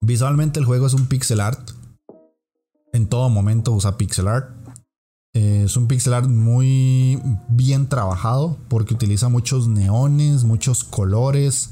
[0.00, 1.72] Visualmente el juego es un pixel art.
[2.92, 4.54] En todo momento usa pixel art.
[5.34, 11.70] Eh, es un pixel art muy bien trabajado porque utiliza muchos neones, muchos colores.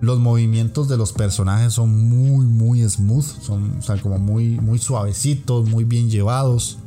[0.00, 3.24] Los movimientos de los personajes son muy, muy smooth.
[3.24, 6.78] Son, o sea, como muy, muy suavecitos, muy bien llevados.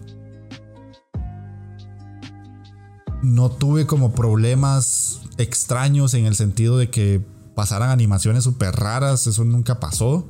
[3.22, 7.22] No tuve como problemas extraños en el sentido de que
[7.56, 9.28] pasaran animaciones súper raras.
[9.28, 10.28] Eso nunca pasó.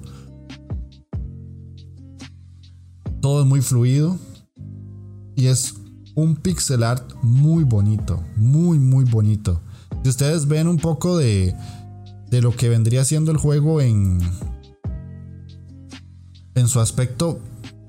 [3.22, 4.18] Todo es muy fluido.
[5.36, 5.76] Y es
[6.16, 8.24] un pixel art muy bonito.
[8.36, 9.62] Muy, muy bonito.
[10.04, 11.56] Si ustedes ven un poco de
[12.30, 14.20] de lo que vendría siendo el juego en,
[16.56, 17.40] en su aspecto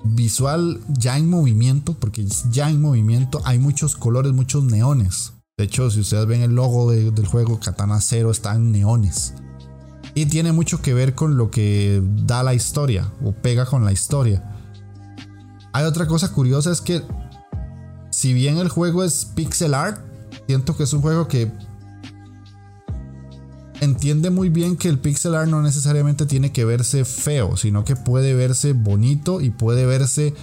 [0.05, 5.33] visual ya en movimiento, porque ya en movimiento hay muchos colores, muchos neones.
[5.59, 9.35] De hecho, si ustedes ven el logo del juego Katana Zero, están neones.
[10.15, 13.91] Y tiene mucho que ver con lo que da la historia o pega con la
[13.91, 14.55] historia.
[15.73, 17.03] Hay otra cosa curiosa es que
[18.11, 20.01] si bien el juego es pixel art,
[20.47, 21.51] siento que es un juego que
[23.81, 27.97] entiende muy bien que el pixel art no necesariamente tiene que verse feo, sino que
[27.97, 30.35] puede verse bonito y puede verse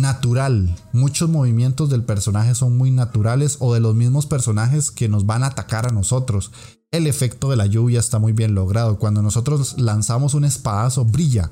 [0.00, 0.74] natural.
[0.92, 5.42] Muchos movimientos del personaje son muy naturales o de los mismos personajes que nos van
[5.42, 6.52] a atacar a nosotros.
[6.90, 8.98] El efecto de la lluvia está muy bien logrado.
[8.98, 11.50] Cuando nosotros lanzamos un espadazo brilla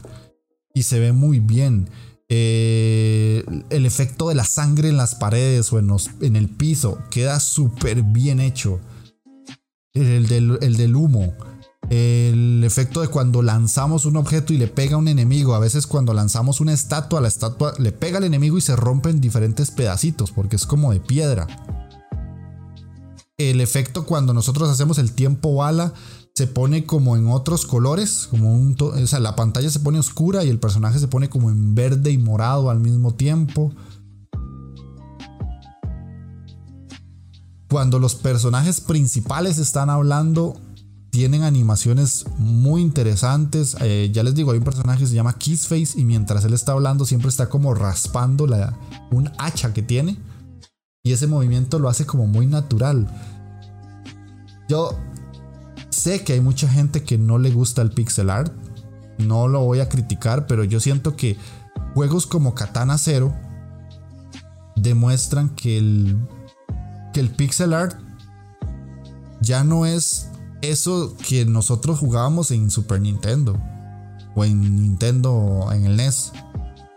[0.74, 1.90] y se ve muy bien.
[2.28, 8.02] Eh, el efecto de la sangre en las paredes o en el piso queda súper
[8.02, 8.80] bien hecho
[9.94, 11.34] el del, humo,
[11.92, 15.54] el efecto de cuando lanzamos un objeto y le pega a un enemigo.
[15.54, 19.10] A veces cuando lanzamos una estatua, la estatua le pega al enemigo y se rompe
[19.10, 21.46] en diferentes pedacitos porque es como de piedra.
[23.36, 25.92] El efecto cuando nosotros hacemos el tiempo bala
[26.34, 30.44] se pone como en otros colores, como un, o sea, la pantalla se pone oscura
[30.44, 33.70] y el personaje se pone como en verde y morado al mismo tiempo.
[37.68, 40.60] cuando los personajes principales están hablando,
[41.12, 43.76] tienen animaciones muy interesantes.
[43.80, 46.72] Eh, ya les digo, hay un personaje que se llama Kissface y mientras él está
[46.72, 48.74] hablando siempre está como raspando la,
[49.10, 50.16] un hacha que tiene.
[51.04, 53.06] Y ese movimiento lo hace como muy natural.
[54.70, 54.98] Yo
[55.90, 58.50] sé que hay mucha gente que no le gusta el pixel art.
[59.18, 61.36] No lo voy a criticar, pero yo siento que
[61.92, 63.34] juegos como Katana Zero
[64.76, 66.16] demuestran que el
[67.12, 68.00] que el pixel art
[69.42, 70.31] ya no es
[70.62, 73.60] eso que nosotros jugábamos en Super Nintendo
[74.34, 76.32] o en Nintendo en el NES.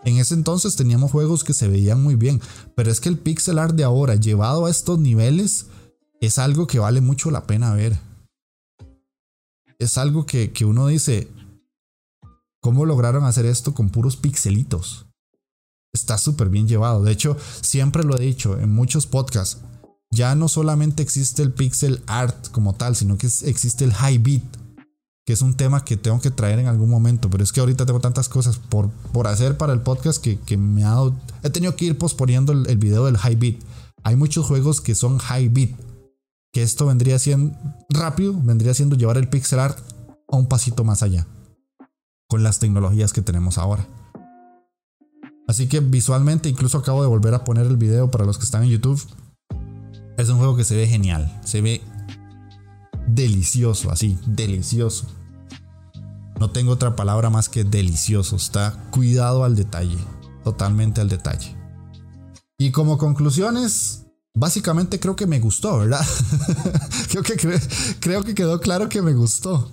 [0.05, 2.39] En ese entonces teníamos juegos que se veían muy bien,
[2.75, 5.65] pero es que el pixel art de ahora llevado a estos niveles
[6.21, 7.99] es algo que vale mucho la pena ver.
[9.79, 11.27] Es algo que, que uno dice,
[12.61, 15.07] ¿cómo lograron hacer esto con puros pixelitos?
[15.91, 17.03] Está súper bien llevado.
[17.03, 19.61] De hecho, siempre lo he dicho en muchos podcasts
[20.11, 24.43] ya no solamente existe el pixel art como tal, sino que existe el high beat,
[25.25, 27.85] que es un tema que tengo que traer en algún momento, pero es que ahorita
[27.85, 31.75] tengo tantas cosas por, por hacer para el podcast que, me ha dado, he tenido
[31.75, 33.57] que ir posponiendo el, el video del high beat.
[34.03, 35.71] Hay muchos juegos que son high beat,
[36.53, 37.57] que esto vendría siendo
[37.89, 39.79] rápido, vendría siendo llevar el pixel art
[40.29, 41.27] a un pasito más allá,
[42.29, 43.87] con las tecnologías que tenemos ahora.
[45.47, 48.63] Así que visualmente, incluso acabo de volver a poner el video para los que están
[48.63, 49.01] en YouTube.
[50.17, 51.81] Es un juego que se ve genial, se ve
[53.07, 55.07] delicioso, así, delicioso.
[56.39, 59.97] No tengo otra palabra más que delicioso, está cuidado al detalle,
[60.43, 61.55] totalmente al detalle.
[62.57, 66.05] Y como conclusiones, básicamente creo que me gustó, ¿verdad?
[67.99, 69.71] creo, que quedó claro que me gustó.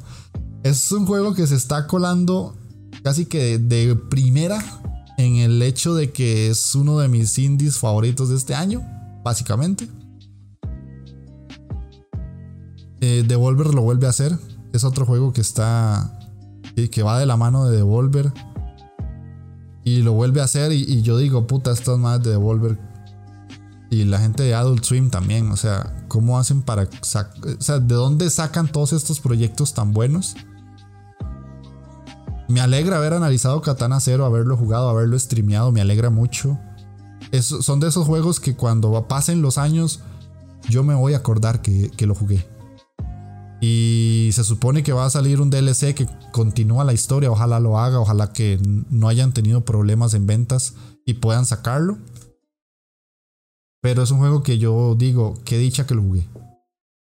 [0.63, 2.57] Es un juego que se está colando
[3.03, 4.63] casi que de primera
[5.19, 8.83] en el hecho de que es uno de mis indies favoritos de este año,
[9.25, 9.89] básicamente.
[13.03, 14.39] Eh, Devolver lo vuelve a hacer.
[14.73, 16.19] Es otro juego que está.
[16.91, 18.33] que va de la mano de Devolver.
[19.85, 20.71] Y lo vuelve a hacer.
[20.73, 22.79] Y, yo digo, puta, estas más de Devolver.
[23.91, 25.51] Y la gente de Adult Swim también.
[25.51, 26.85] O sea, ¿cómo hacen para.
[26.85, 27.05] O
[27.59, 30.37] sea, ¿de dónde sacan todos estos proyectos tan buenos?
[32.49, 35.73] Me alegra haber analizado Katana Zero, haberlo jugado, haberlo streameado.
[35.73, 36.57] Me alegra mucho.
[37.33, 40.03] son de esos juegos que cuando pasen los años,
[40.69, 42.52] yo me voy a acordar que lo jugué.
[43.65, 47.31] Y se supone que va a salir un DLC que continúa la historia.
[47.31, 48.01] Ojalá lo haga.
[48.01, 48.59] Ojalá que
[48.91, 50.75] no hayan tenido problemas en ventas
[51.07, 51.99] y puedan sacarlo.
[53.81, 56.27] Pero es un juego que yo digo, qué dicha que lo jugué.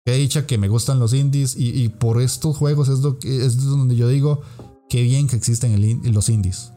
[0.05, 1.55] Qué dicha que me gustan los indies.
[1.57, 4.43] Y, por estos juegos es, donde yo digo,
[4.89, 6.73] qué bien que existen los indies.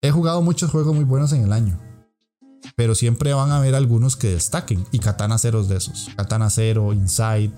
[0.00, 1.80] He jugado muchos juegos muy buenos en el año.
[2.76, 4.86] Pero siempre van a haber algunos que destaquen.
[4.92, 6.08] Y Katana Zero es de esos.
[6.16, 7.50] Katana Zero, Inside,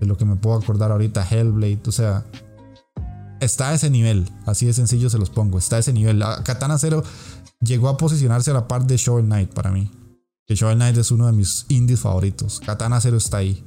[0.00, 2.24] de lo que me puedo acordar ahorita, Hellblade, o sea,
[3.40, 6.22] está a ese nivel, así de sencillo se los pongo, está a ese nivel.
[6.44, 7.02] Katana Zero
[7.60, 9.90] llegó a posicionarse a la par de Shovel Knight para mí.
[10.46, 12.60] Que Shovel Knight es uno de mis indies favoritos.
[12.60, 13.64] Katana Zero está ahí.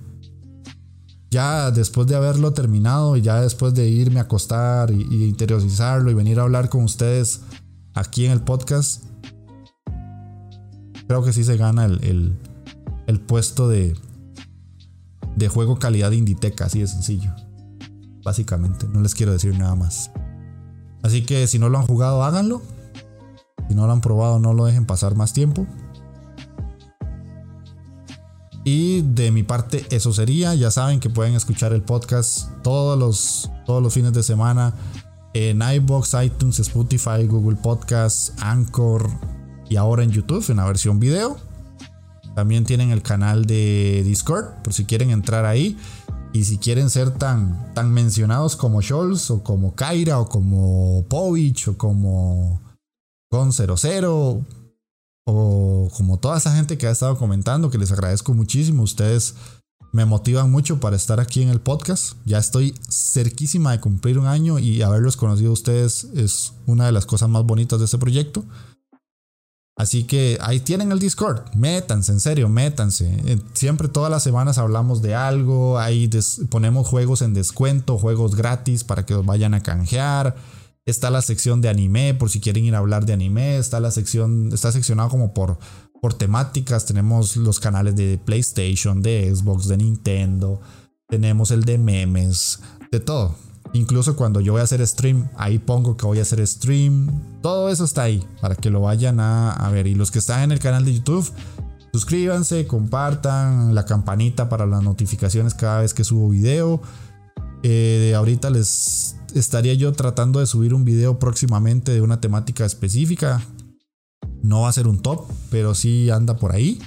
[1.31, 6.15] Ya después de haberlo terminado y ya después de irme a acostar y, interiorizarlo y
[6.15, 7.41] venir a hablar con ustedes
[7.93, 9.03] aquí en el podcast,
[11.07, 12.35] creo que sí se gana el,
[13.05, 13.95] el puesto de,
[15.35, 17.33] de juego calidad Inditeca, así de sencillo.
[18.23, 20.11] Básicamente, no les quiero decir nada más.
[21.01, 22.61] Así que si no lo han jugado, háganlo.
[23.67, 25.65] Si no lo han probado, no lo dejen pasar más tiempo.
[28.63, 30.53] Y de mi parte, eso sería.
[30.55, 34.73] Ya saben que pueden escuchar el podcast todos los, todos los fines de semana
[35.33, 39.09] en iBox, iTunes, Spotify, Google Podcasts, Anchor
[39.69, 41.37] y ahora en YouTube en la versión video.
[42.39, 45.77] También tienen el canal de Discord por si quieren entrar ahí.
[46.31, 51.67] Y si quieren ser tan, tan mencionados como Scholz o como Kaira o como Povich
[51.67, 52.61] o como
[53.29, 54.45] Gon00
[55.25, 58.83] o como toda esa gente que ha estado comentando, que les agradezco muchísimo.
[58.83, 59.35] Ustedes
[59.91, 62.13] me motivan mucho para estar aquí en el podcast.
[62.23, 67.05] Ya estoy cerquísima de cumplir un año y haberlos conocido ustedes es una de las
[67.05, 68.45] cosas más bonitas de este proyecto.
[69.79, 71.55] Así que ahí tienen el Discord.
[71.55, 73.17] Métanse, en serio, métanse.
[73.25, 75.79] Eh, siempre todas las semanas hablamos de algo.
[75.79, 76.09] Ahí
[76.49, 80.35] ponemos juegos en descuento, juegos gratis para que los vayan a canjear.
[80.85, 83.55] Está la sección de anime, por si quieren ir a hablar de anime.
[83.55, 85.59] Está la sección, está seccionado como por,
[86.01, 86.85] por temáticas.
[86.85, 90.59] Tenemos los canales de PlayStation, de Xbox, de Nintendo.
[91.07, 92.59] Tenemos el de memes,
[92.91, 93.33] de todo.
[93.73, 97.07] Incluso cuando yo voy a hacer stream, ahí pongo que voy a hacer stream.
[97.41, 99.87] Todo eso está ahí para que lo vayan a, ver.
[99.87, 101.31] Y los que están en el canal de YouTube,
[101.93, 106.81] suscríbanse, compartan la campanita para las notificaciones cada vez que subo video.
[107.61, 113.41] Eh, ahorita les estaría yo tratando de subir un video próximamente de una temática específica.
[114.41, 116.79] No va a ser un top, pero sí anda por ahí.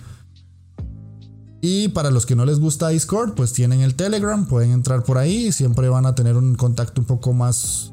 [1.64, 5.16] Y para los que no les gusta Discord, pues tienen el Telegram, pueden entrar por
[5.16, 7.92] ahí, siempre van a tener un contacto un poco más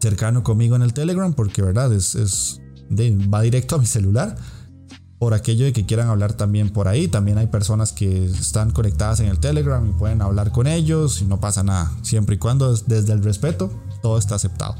[0.00, 4.36] cercano conmigo en el Telegram, porque verdad es, es va directo a mi celular.
[5.18, 9.20] Por aquello de que quieran hablar también por ahí, también hay personas que están conectadas
[9.20, 12.74] en el Telegram y pueden hablar con ellos y no pasa nada, siempre y cuando
[12.74, 13.70] desde el respeto
[14.00, 14.76] todo está aceptado.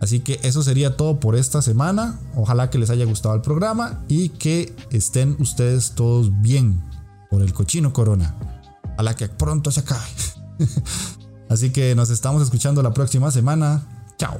[0.00, 2.20] Así que eso sería todo por esta semana.
[2.34, 6.91] Ojalá que les haya gustado el programa y que estén ustedes todos bien
[7.32, 8.36] por el cochino corona.
[8.98, 10.04] A la que pronto se acabe.
[11.48, 14.04] Así que nos estamos escuchando la próxima semana.
[14.18, 14.38] Chao.